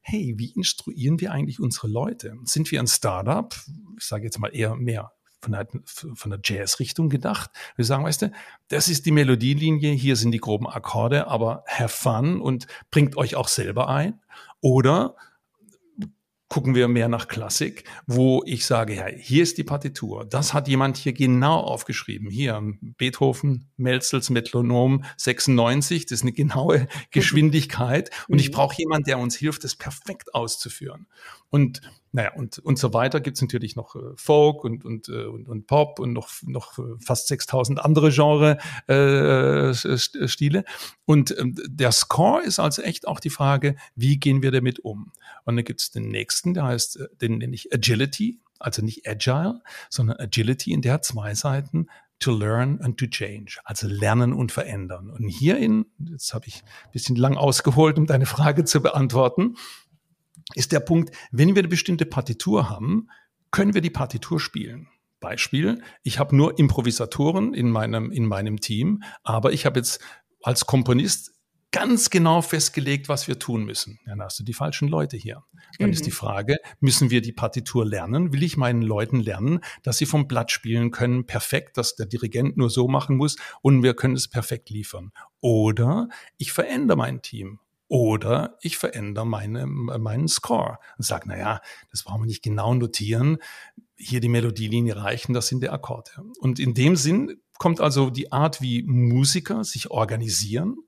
[0.00, 2.36] hey, wie instruieren wir eigentlich unsere Leute?
[2.44, 3.54] Sind wir ein Startup?
[3.98, 5.12] Ich sage jetzt mal eher mehr
[5.42, 7.50] von der, von der Jazz-Richtung gedacht.
[7.76, 8.32] Wir sagen, weißt du,
[8.68, 13.34] das ist die Melodielinie, hier sind die groben Akkorde, aber have fun und bringt euch
[13.34, 14.20] auch selber ein.
[14.60, 15.16] Oder
[16.52, 20.26] gucken wir mehr nach Klassik, wo ich sage, ja, hier ist die Partitur.
[20.26, 22.28] Das hat jemand hier genau aufgeschrieben.
[22.28, 22.60] Hier,
[22.98, 28.10] Beethoven, Melzels Metronom 96, das ist eine genaue Geschwindigkeit.
[28.28, 28.52] Und ich mhm.
[28.52, 31.06] brauche jemanden, der uns hilft, das perfekt auszuführen.
[31.52, 35.48] Und naja, und, und so weiter gibt's natürlich noch äh, Folk und, und, äh, und,
[35.48, 39.74] und Pop und noch, noch fast 6000 andere Genre äh, äh,
[40.28, 40.64] Stile.
[41.04, 45.12] Und ähm, der Score ist also echt auch die Frage, wie gehen wir damit um?
[45.44, 49.60] Und dann gibt's den nächsten, der heißt, äh, den nenne ich Agility, also nicht Agile,
[49.90, 51.86] sondern Agility, in der hat zwei Seiten
[52.18, 55.10] to learn and to change, also lernen und verändern.
[55.10, 59.56] Und hierin, jetzt habe ich ein bisschen lang ausgeholt, um deine Frage zu beantworten,
[60.54, 63.08] ist der Punkt, wenn wir eine bestimmte Partitur haben,
[63.50, 64.88] können wir die Partitur spielen.
[65.20, 70.00] Beispiel, ich habe nur Improvisatoren in meinem, in meinem Team, aber ich habe jetzt
[70.42, 71.32] als Komponist
[71.70, 73.98] ganz genau festgelegt, was wir tun müssen.
[74.04, 75.42] Dann hast du die falschen Leute hier.
[75.78, 75.94] Dann mhm.
[75.94, 78.32] ist die Frage, müssen wir die Partitur lernen?
[78.32, 82.58] Will ich meinen Leuten lernen, dass sie vom Blatt spielen können, perfekt, dass der Dirigent
[82.58, 85.12] nur so machen muss und wir können es perfekt liefern?
[85.40, 87.58] Oder ich verändere mein Team
[87.92, 93.36] oder ich verändere meine, meinen Score und sage, naja, das brauchen wir nicht genau notieren.
[93.96, 96.10] Hier die Melodielinie reichen, das sind die Akkorde.
[96.40, 100.78] Und in dem Sinn kommt also die Art, wie Musiker sich organisieren,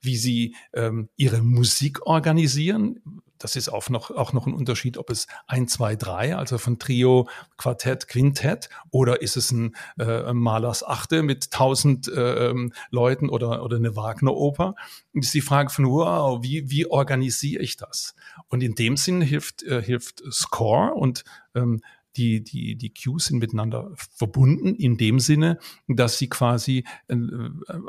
[0.00, 3.00] wie sie ähm, ihre Musik organisieren.
[3.42, 6.78] Das ist auch noch, auch noch ein Unterschied, ob es ein, zwei, drei, also von
[6.78, 12.54] Trio, Quartett, Quintett, oder ist es ein äh, Malers Achte mit tausend äh,
[12.90, 14.76] Leuten oder, oder eine Wagner-Oper.
[15.12, 18.14] Ist die Frage von, wow, wie, wie organisiere ich das?
[18.48, 21.24] Und in dem Sinn hilft, äh, hilft Score und
[21.54, 21.82] ähm,
[22.16, 27.16] die, die, die Cues sind miteinander verbunden in dem Sinne, dass sie quasi äh,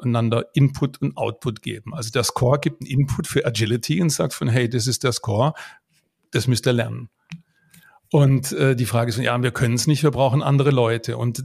[0.01, 1.93] einander Input und Output geben.
[1.93, 5.11] Also der Score gibt einen Input für Agility und sagt von, hey, das ist der
[5.11, 5.53] Score,
[6.31, 7.09] das müsst ihr lernen.
[8.11, 11.17] Und äh, die Frage ist, ja, wir können es nicht, wir brauchen andere Leute.
[11.17, 11.43] Und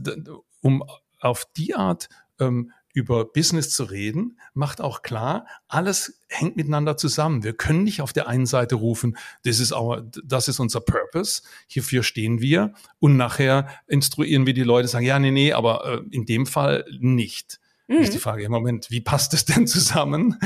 [0.61, 0.83] um
[1.19, 7.43] auf die Art ähm, über Business zu reden, macht auch klar, alles hängt miteinander zusammen.
[7.43, 11.43] Wir können nicht auf der einen Seite rufen, das ist, our, das ist unser Purpose,
[11.67, 16.15] hierfür stehen wir und nachher instruieren wir die Leute, sagen, ja, nee, nee, aber äh,
[16.15, 17.59] in dem Fall nicht.
[17.89, 17.97] Mhm.
[17.97, 20.37] Ist die Frage, im Moment, wie passt es denn zusammen?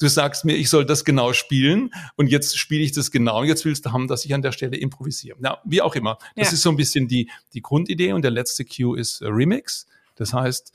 [0.00, 3.46] Du sagst mir, ich soll das genau spielen und jetzt spiele ich das genau und
[3.46, 5.38] jetzt willst du haben, dass ich an der Stelle improvisiere.
[5.42, 6.18] Ja, wie auch immer.
[6.36, 6.54] Das ja.
[6.54, 9.86] ist so ein bisschen die, die Grundidee und der letzte Cue ist äh, Remix.
[10.16, 10.72] Das heißt,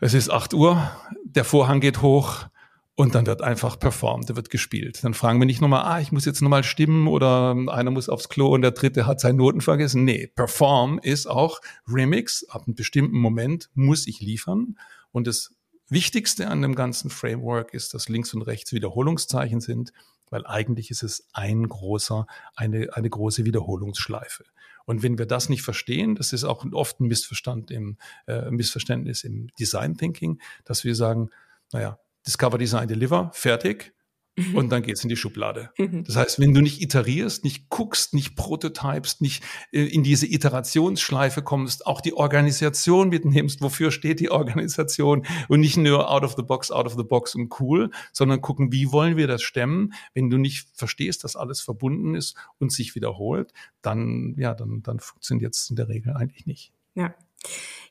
[0.00, 0.90] es ist 8 Uhr,
[1.24, 2.46] der Vorhang geht hoch
[2.94, 5.02] und dann wird einfach performt, da wird gespielt.
[5.02, 8.28] Dann fragen wir nicht nochmal, ah, ich muss jetzt nochmal stimmen oder einer muss aufs
[8.28, 10.04] Klo und der dritte hat seine Noten vergessen.
[10.04, 12.44] Nee, Perform ist auch Remix.
[12.48, 14.76] Ab einem bestimmten Moment muss ich liefern.
[15.10, 15.54] Und das
[15.88, 19.92] Wichtigste an dem ganzen Framework ist, dass links und rechts Wiederholungszeichen sind,
[20.30, 24.44] weil eigentlich ist es ein großer, eine, eine große Wiederholungsschleife.
[24.84, 29.24] Und wenn wir das nicht verstehen, das ist auch oft ein Missverstand im, äh, Missverständnis
[29.24, 31.30] im Design Thinking, dass wir sagen,
[31.72, 33.94] naja, Discover Design Deliver, fertig.
[34.36, 34.56] Mhm.
[34.56, 35.70] Und dann geht's in die Schublade.
[35.76, 36.04] Mhm.
[36.04, 41.42] Das heißt, wenn du nicht iterierst, nicht guckst, nicht prototypest, nicht äh, in diese Iterationsschleife
[41.42, 46.42] kommst, auch die Organisation mitnimmst, wofür steht die Organisation und nicht nur out of the
[46.42, 49.92] box, out of the box und cool, sondern gucken, wie wollen wir das stemmen?
[50.14, 54.98] Wenn du nicht verstehst, dass alles verbunden ist und sich wiederholt, dann, ja, dann, dann
[54.98, 56.72] funktioniert es in der Regel eigentlich nicht.
[56.94, 57.14] Ja.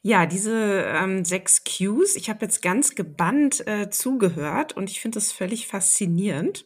[0.04, 5.18] Ja, diese ähm, sechs Cues, ich habe jetzt ganz gebannt äh, zugehört und ich finde
[5.18, 6.66] das völlig faszinierend.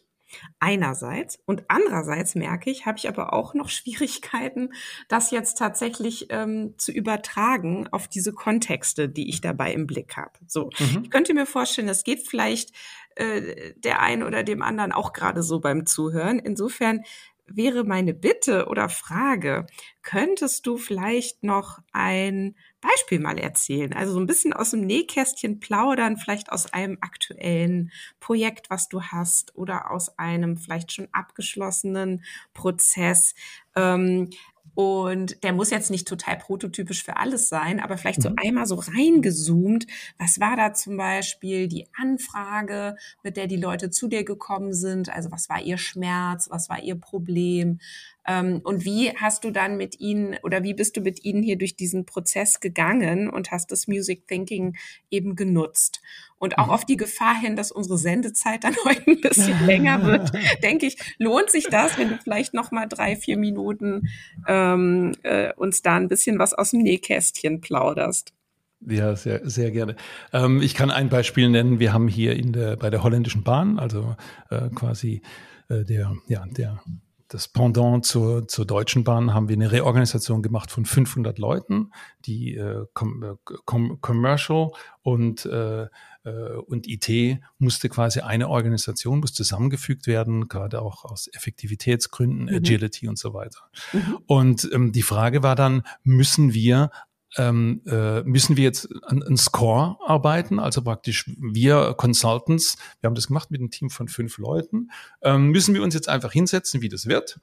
[0.58, 4.70] Einerseits und andererseits merke ich, habe ich aber auch noch Schwierigkeiten,
[5.08, 10.32] das jetzt tatsächlich ähm, zu übertragen auf diese Kontexte, die ich dabei im Blick habe.
[10.46, 11.02] So, mhm.
[11.04, 12.72] ich könnte mir vorstellen, das geht vielleicht
[13.16, 16.38] äh, der einen oder dem anderen auch gerade so beim Zuhören.
[16.38, 17.02] Insofern
[17.48, 19.66] wäre meine Bitte oder Frage,
[20.02, 23.92] könntest du vielleicht noch ein Beispiel mal erzählen?
[23.92, 29.02] Also so ein bisschen aus dem Nähkästchen plaudern, vielleicht aus einem aktuellen Projekt, was du
[29.02, 33.34] hast oder aus einem vielleicht schon abgeschlossenen Prozess.
[33.74, 34.30] Ähm,
[34.74, 38.36] und der muss jetzt nicht total prototypisch für alles sein, aber vielleicht so mhm.
[38.38, 39.86] einmal so reingezoomt.
[40.18, 45.08] Was war da zum Beispiel die Anfrage, mit der die Leute zu dir gekommen sind?
[45.08, 46.48] Also was war ihr Schmerz?
[46.50, 47.78] Was war ihr Problem?
[48.26, 51.56] Ähm, und wie hast du dann mit ihnen oder wie bist du mit ihnen hier
[51.56, 54.76] durch diesen Prozess gegangen und hast das Music Thinking
[55.10, 56.00] eben genutzt?
[56.38, 56.72] Und auch mhm.
[56.72, 60.96] auf die Gefahr hin, dass unsere Sendezeit dann heute ein bisschen länger wird, denke ich,
[61.18, 64.08] lohnt sich das, wenn du vielleicht noch mal drei, vier Minuten
[64.46, 68.32] ähm, äh, uns da ein bisschen was aus dem Nähkästchen plauderst.
[68.80, 69.96] Ja, sehr, sehr gerne.
[70.32, 71.80] Ähm, ich kann ein Beispiel nennen.
[71.80, 74.16] Wir haben hier in der, bei der holländischen Bahn, also
[74.50, 75.22] äh, quasi
[75.68, 76.82] äh, der, ja, der
[77.28, 81.90] das Pendant zur, zur Deutschen Bahn haben wir eine Reorganisation gemacht von 500 Leuten,
[82.24, 83.34] die äh, com, äh,
[83.64, 84.70] com, Commercial
[85.02, 85.82] und, äh,
[86.24, 92.54] äh und IT musste quasi eine Organisation, muss zusammengefügt werden, gerade auch aus Effektivitätsgründen, mhm.
[92.54, 93.70] Agility und so weiter.
[93.92, 94.18] Mhm.
[94.26, 96.90] Und ähm, die Frage war dann, müssen wir
[97.36, 103.14] ähm, äh, müssen wir jetzt an, an Score arbeiten, also praktisch wir Consultants, wir haben
[103.14, 104.90] das gemacht mit einem Team von fünf Leuten,
[105.22, 107.40] ähm, müssen wir uns jetzt einfach hinsetzen, wie das wird.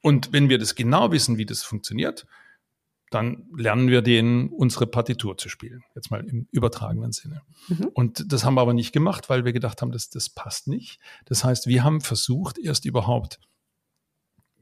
[0.00, 2.26] Und wenn wir das genau wissen, wie das funktioniert,
[3.10, 5.82] dann lernen wir denen unsere Partitur zu spielen.
[5.94, 7.40] Jetzt mal im übertragenen Sinne.
[7.68, 7.88] Mhm.
[7.94, 11.00] Und das haben wir aber nicht gemacht, weil wir gedacht haben, dass das passt nicht.
[11.24, 13.40] Das heißt, wir haben versucht, erst überhaupt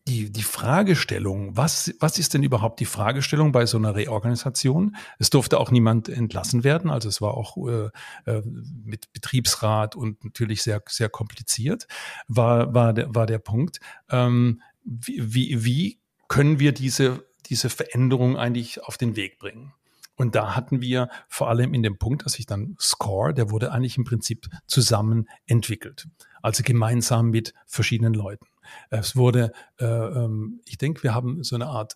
[0.09, 4.97] die, die Fragestellung, was, was ist denn überhaupt die Fragestellung bei so einer Reorganisation?
[5.19, 7.91] Es durfte auch niemand entlassen werden, also es war auch äh,
[8.25, 8.43] äh,
[8.85, 11.89] mit Betriebsrat und natürlich sehr, sehr kompliziert,
[12.29, 13.81] war, war, der, war der Punkt.
[14.09, 19.73] Ähm, wie, wie, wie können wir diese, diese Veränderung eigentlich auf den Weg bringen?
[20.15, 23.73] Und da hatten wir vor allem in dem Punkt, dass sich dann Score, der wurde
[23.73, 26.09] eigentlich im Prinzip zusammen entwickelt.
[26.43, 28.47] Also gemeinsam mit verschiedenen Leuten.
[28.91, 31.95] Es wurde, äh, ähm, ich denke, wir haben so eine Art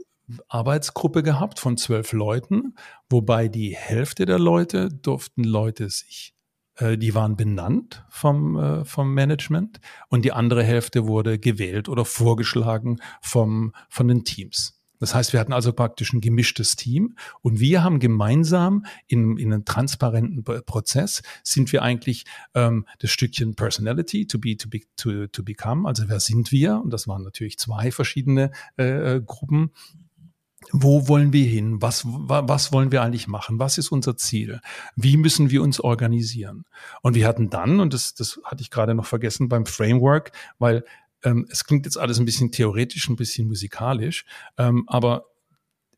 [0.48, 2.74] Arbeitsgruppe gehabt von zwölf Leuten,
[3.08, 6.34] wobei die Hälfte der Leute durften Leute sich
[6.76, 12.04] äh, die waren benannt vom, äh, vom Management und die andere Hälfte wurde gewählt oder
[12.04, 14.79] vorgeschlagen vom, von den Teams.
[15.00, 19.52] Das heißt, wir hatten also praktisch ein gemischtes Team und wir haben gemeinsam in, in
[19.52, 22.24] einem transparenten Prozess sind wir eigentlich
[22.54, 25.88] ähm, das Stückchen Personality to be to be to, to become.
[25.88, 26.80] Also wer sind wir?
[26.80, 29.72] Und das waren natürlich zwei verschiedene äh, äh Gruppen
[30.72, 31.80] wo wollen wir hin?
[31.80, 33.58] Was, was wollen wir eigentlich machen?
[33.58, 34.60] Was ist unser Ziel?
[34.94, 36.64] Wie müssen wir uns organisieren?
[37.02, 40.84] Und wir hatten dann, und das, das hatte ich gerade noch vergessen beim Framework, weil
[41.24, 44.24] ähm, es klingt jetzt alles ein bisschen theoretisch, ein bisschen musikalisch,
[44.58, 45.26] ähm, aber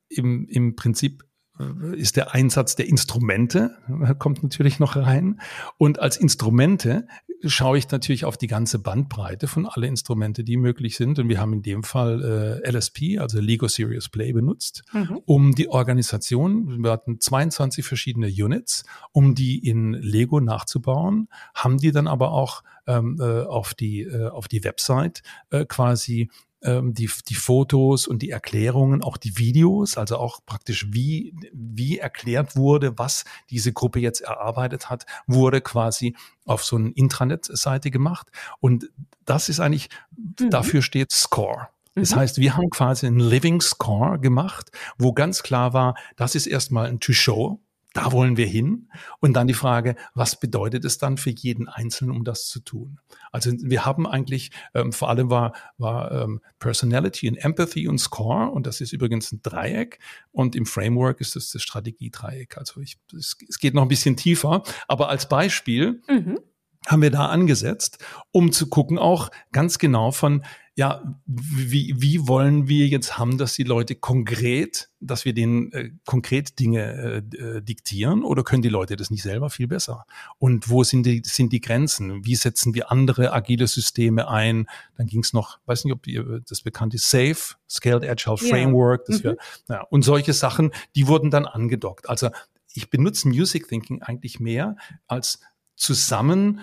[0.08, 1.24] im, im Prinzip
[1.58, 5.40] äh, ist der Einsatz der Instrumente, äh, kommt natürlich noch rein.
[5.78, 7.06] Und als Instrumente
[7.44, 11.18] schaue ich natürlich auf die ganze Bandbreite von alle Instrumente, die möglich sind.
[11.18, 15.20] Und wir haben in dem Fall äh, LSP, also Lego Serious Play, benutzt, mhm.
[15.24, 21.92] um die Organisation, wir hatten 22 verschiedene Units, um die in Lego nachzubauen, haben die
[21.92, 26.30] dann aber auch ähm, äh, auf, die, äh, auf die Website äh, quasi
[26.62, 31.98] ähm, die, die Fotos und die Erklärungen, auch die Videos, also auch praktisch wie, wie
[31.98, 38.28] erklärt wurde, was diese Gruppe jetzt erarbeitet hat, wurde quasi auf so eine Intranet-Seite gemacht.
[38.60, 38.90] Und
[39.24, 40.50] das ist eigentlich, mhm.
[40.50, 41.68] dafür steht Score.
[41.94, 42.20] Das mhm.
[42.20, 46.86] heißt, wir haben quasi einen Living Score gemacht, wo ganz klar war, das ist erstmal
[46.86, 47.60] ein To-Show,
[47.94, 48.88] da wollen wir hin.
[49.20, 53.00] Und dann die Frage, was bedeutet es dann für jeden Einzelnen, um das zu tun?
[53.30, 58.50] Also wir haben eigentlich, ähm, vor allem war, war ähm, Personality und Empathy und Score
[58.50, 59.98] und das ist übrigens ein Dreieck
[60.30, 62.56] und im Framework ist es das Strategiedreieck.
[62.58, 66.38] Also ich, es, es, geht noch ein bisschen tiefer, aber als Beispiel mhm.
[66.86, 70.42] haben wir da angesetzt, um zu gucken auch ganz genau von,
[70.74, 75.90] ja, wie, wie wollen wir jetzt haben, dass die Leute konkret, dass wir denen äh,
[76.06, 80.06] konkret Dinge äh, äh, diktieren oder können die Leute das nicht selber viel besser?
[80.38, 82.24] Und wo sind die, sind die Grenzen?
[82.24, 84.66] Wie setzen wir andere agile Systeme ein?
[84.96, 89.02] Dann ging es noch, weiß nicht, ob ihr das bekannt ist, SAFE, Scaled Agile Framework,
[89.08, 89.14] ja.
[89.14, 89.38] das mhm.
[89.68, 92.08] ja, und solche Sachen, die wurden dann angedockt.
[92.08, 92.30] Also
[92.72, 95.40] ich benutze Music Thinking eigentlich mehr als
[95.76, 96.60] zusammen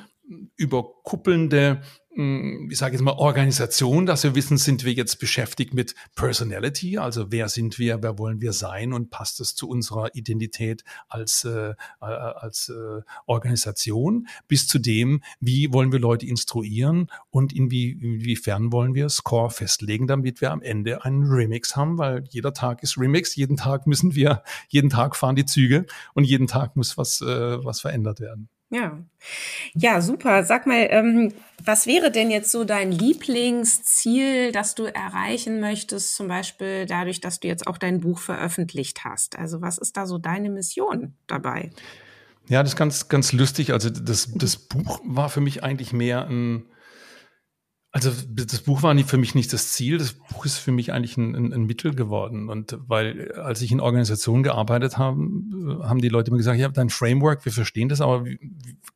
[0.55, 1.81] überkuppelnde
[2.19, 7.31] ich sage jetzt mal, Organisation, dass wir wissen, sind wir jetzt beschäftigt mit Personality, also
[7.31, 8.91] wer sind wir, wer wollen wir sein?
[8.91, 15.21] Und passt es zu unserer Identität als, äh, äh, als äh, Organisation, bis zu dem,
[15.39, 17.07] wie wollen wir Leute instruieren?
[17.29, 22.25] Und inwie, inwiefern wollen wir Score festlegen, damit wir am Ende einen Remix haben, weil
[22.29, 25.85] jeder Tag ist Remix, jeden Tag müssen wir, jeden Tag fahren die Züge.
[26.13, 28.49] Und jeden Tag muss was, äh, was verändert werden.
[28.71, 28.99] Ja,
[29.73, 30.43] ja, super.
[30.43, 36.27] Sag mal, ähm, was wäre denn jetzt so dein Lieblingsziel, das du erreichen möchtest, zum
[36.27, 39.39] Beispiel dadurch, dass du jetzt auch dein Buch veröffentlicht hast?
[39.39, 41.71] Also was ist da so deine Mission dabei?
[42.47, 43.73] Ja, das ist ganz, ganz lustig.
[43.73, 46.65] Also das, das Buch war für mich eigentlich mehr ein,
[47.91, 51.17] also das Buch war für mich nicht das Ziel, das Buch ist für mich eigentlich
[51.17, 52.47] ein, ein, ein, Mittel geworden.
[52.47, 55.17] Und weil als ich in Organisationen gearbeitet habe,
[55.81, 58.25] haben die Leute mir gesagt, ja, dein Framework, wir verstehen das, aber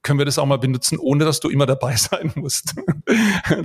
[0.03, 2.75] können wir das auch mal benutzen, ohne dass du immer dabei sein musst?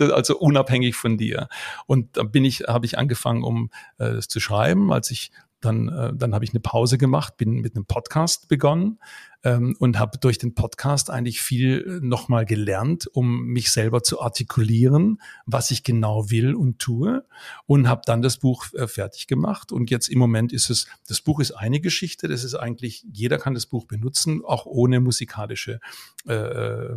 [0.00, 1.48] also unabhängig von dir.
[1.86, 6.12] Und dann bin ich, habe ich angefangen, um äh, zu schreiben, als ich dann, äh,
[6.14, 8.98] dann habe ich eine Pause gemacht, bin mit einem Podcast begonnen
[9.44, 14.20] ähm, und habe durch den Podcast eigentlich viel äh, nochmal gelernt, um mich selber zu
[14.20, 17.24] artikulieren, was ich genau will und tue
[17.66, 21.20] und habe dann das Buch äh, fertig gemacht und jetzt im Moment ist es, das
[21.20, 25.80] Buch ist eine Geschichte, das ist eigentlich, jeder kann das Buch benutzen, auch ohne musikalische,
[26.26, 26.96] äh, äh,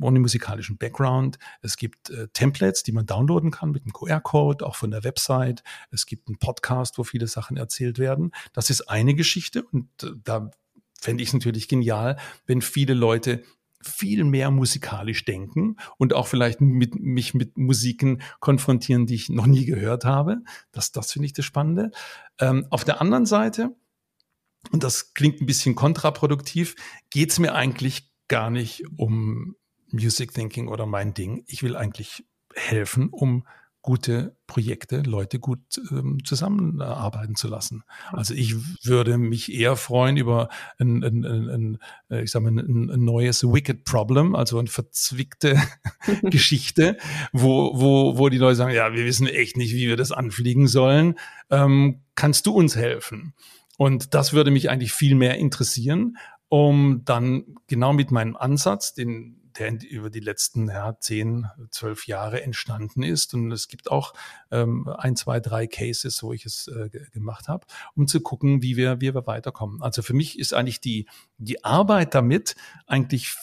[0.00, 1.38] ohne musikalischen Background.
[1.62, 5.62] Es gibt äh, Templates, die man downloaden kann mit einem QR-Code, auch von der Website.
[5.90, 8.32] Es gibt einen Podcast, wo viele Sachen erzählt werden.
[8.52, 10.50] Das ist eine Geschichte und äh, da
[11.06, 13.44] fände ich es natürlich genial, wenn viele Leute
[13.80, 19.46] viel mehr musikalisch denken und auch vielleicht mit, mich mit Musiken konfrontieren, die ich noch
[19.46, 20.38] nie gehört habe.
[20.72, 21.92] Das, das finde ich das Spannende.
[22.40, 23.76] Ähm, auf der anderen Seite,
[24.72, 26.74] und das klingt ein bisschen kontraproduktiv,
[27.08, 29.54] geht es mir eigentlich gar nicht um
[29.92, 31.44] Music Thinking oder mein Ding.
[31.46, 33.46] Ich will eigentlich helfen, um
[33.86, 35.60] gute Projekte, Leute gut
[35.92, 37.84] ähm, zusammenarbeiten zu lassen.
[38.10, 41.78] Also ich würde mich eher freuen über ein, ein, ein, ein
[42.10, 45.62] äh, ich sag mal, ein, ein neues Wicked Problem, also eine verzwickte
[46.22, 46.98] Geschichte,
[47.32, 50.66] wo, wo, wo die Leute sagen, ja, wir wissen echt nicht, wie wir das anfliegen
[50.66, 51.14] sollen.
[51.48, 53.34] Ähm, kannst du uns helfen?
[53.78, 56.16] Und das würde mich eigentlich viel mehr interessieren,
[56.48, 62.42] um dann genau mit meinem Ansatz, den der über die letzten ja, zehn, zwölf Jahre
[62.42, 63.34] entstanden ist.
[63.34, 64.14] Und es gibt auch
[64.50, 68.76] ähm, ein, zwei, drei Cases, wo ich es äh, gemacht habe, um zu gucken, wie
[68.76, 69.82] wir, wie wir weiterkommen.
[69.82, 71.06] Also für mich ist eigentlich die,
[71.38, 72.54] die Arbeit damit
[72.86, 73.34] eigentlich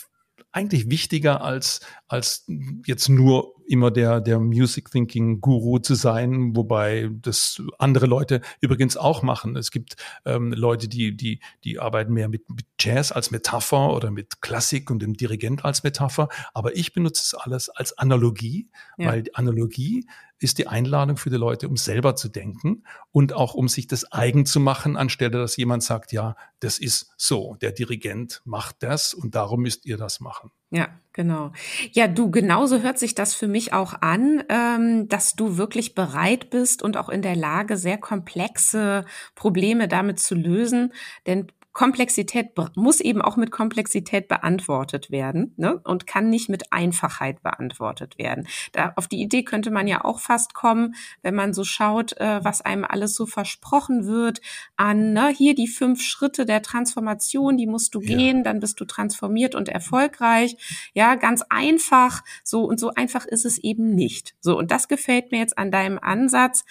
[0.53, 2.45] eigentlich wichtiger als, als
[2.85, 8.95] jetzt nur immer der, der Music Thinking Guru zu sein, wobei das andere Leute übrigens
[8.95, 9.55] auch machen.
[9.55, 9.95] Es gibt
[10.25, 14.91] ähm, Leute, die, die, die arbeiten mehr mit, mit Jazz als Metapher oder mit Klassik
[14.91, 16.29] und dem Dirigent als Metapher.
[16.53, 19.09] Aber ich benutze es alles als Analogie, ja.
[19.09, 20.05] weil die Analogie
[20.43, 24.11] ist die Einladung für die Leute, um selber zu denken und auch um sich das
[24.11, 29.13] eigen zu machen, anstelle dass jemand sagt, ja, das ist so, der Dirigent macht das
[29.13, 30.51] und darum müsst ihr das machen.
[30.69, 31.51] Ja, genau.
[31.91, 36.49] Ja, du, genauso hört sich das für mich auch an, ähm, dass du wirklich bereit
[36.49, 40.93] bist und auch in der Lage, sehr komplexe Probleme damit zu lösen.
[41.27, 45.81] Denn Komplexität muss eben auch mit Komplexität beantwortet werden ne?
[45.83, 48.47] und kann nicht mit Einfachheit beantwortet werden.
[48.73, 50.93] Da, auf die Idee könnte man ja auch fast kommen,
[51.23, 54.39] wenn man so schaut, äh, was einem alles so versprochen wird
[54.77, 58.15] an ne, hier die fünf Schritte der Transformation, die musst du ja.
[58.17, 60.55] gehen, dann bist du transformiert und erfolgreich.
[60.93, 62.23] Ja, ganz einfach.
[62.43, 64.35] So und so einfach ist es eben nicht.
[64.41, 66.65] So und das gefällt mir jetzt an deinem Ansatz,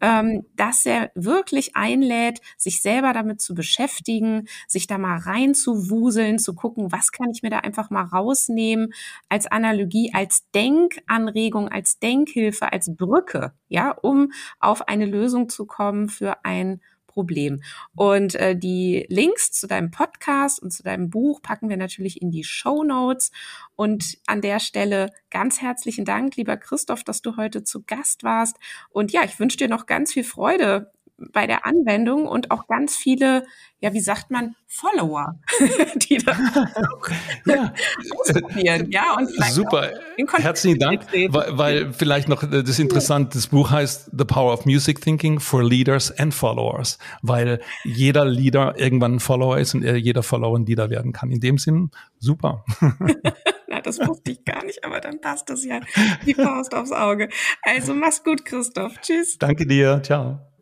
[0.00, 6.54] ähm, dass er wirklich einlädt, sich selber damit zu beschäftigen sich da mal reinzuwuseln, zu
[6.54, 8.92] gucken, was kann ich mir da einfach mal rausnehmen
[9.28, 16.08] als Analogie, als Denkanregung, als Denkhilfe, als Brücke, ja, um auf eine Lösung zu kommen
[16.08, 16.80] für ein
[17.16, 17.62] Problem.
[17.94, 22.30] Und äh, die Links zu deinem Podcast und zu deinem Buch packen wir natürlich in
[22.30, 23.32] die Show Notes.
[23.74, 28.58] Und an der Stelle ganz herzlichen Dank, lieber Christoph, dass du heute zu Gast warst.
[28.90, 30.92] Und ja, ich wünsche dir noch ganz viel Freude
[31.32, 33.46] bei der Anwendung und auch ganz viele,
[33.80, 35.38] ja, wie sagt man, Follower,
[35.96, 36.36] die das
[37.46, 37.72] ja.
[38.18, 38.90] ausprobieren.
[38.90, 39.92] Ja, und Super.
[40.36, 44.66] Herzlichen Dank, weil, weil vielleicht noch äh, das interessante, das Buch heißt The Power of
[44.66, 50.22] Music Thinking for Leaders and Followers, weil jeder Leader irgendwann ein Follower ist und jeder
[50.22, 51.30] Follower ein Leader werden kann.
[51.30, 52.64] In dem Sinn, super.
[53.68, 55.80] Na, das wusste ich gar nicht, aber dann passt das ja
[56.26, 57.28] die Faust aufs Auge.
[57.62, 59.00] Also mach's gut, Christoph.
[59.00, 59.38] Tschüss.
[59.38, 60.02] Danke dir.
[60.02, 60.55] Ciao.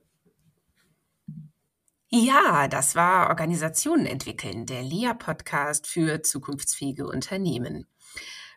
[2.17, 7.89] Ja, das war Organisationen entwickeln, der LEA-Podcast für zukunftsfähige Unternehmen.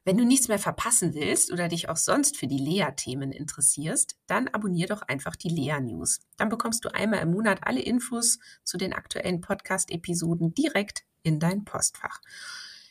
[0.06, 4.48] Wenn du nichts mehr verpassen willst oder dich auch sonst für die LEA-Themen interessierst, dann
[4.48, 6.20] abonnier doch einfach die LEA-News.
[6.38, 11.66] Dann bekommst du einmal im Monat alle Infos zu den aktuellen Podcast-Episoden direkt in dein
[11.66, 12.22] Postfach.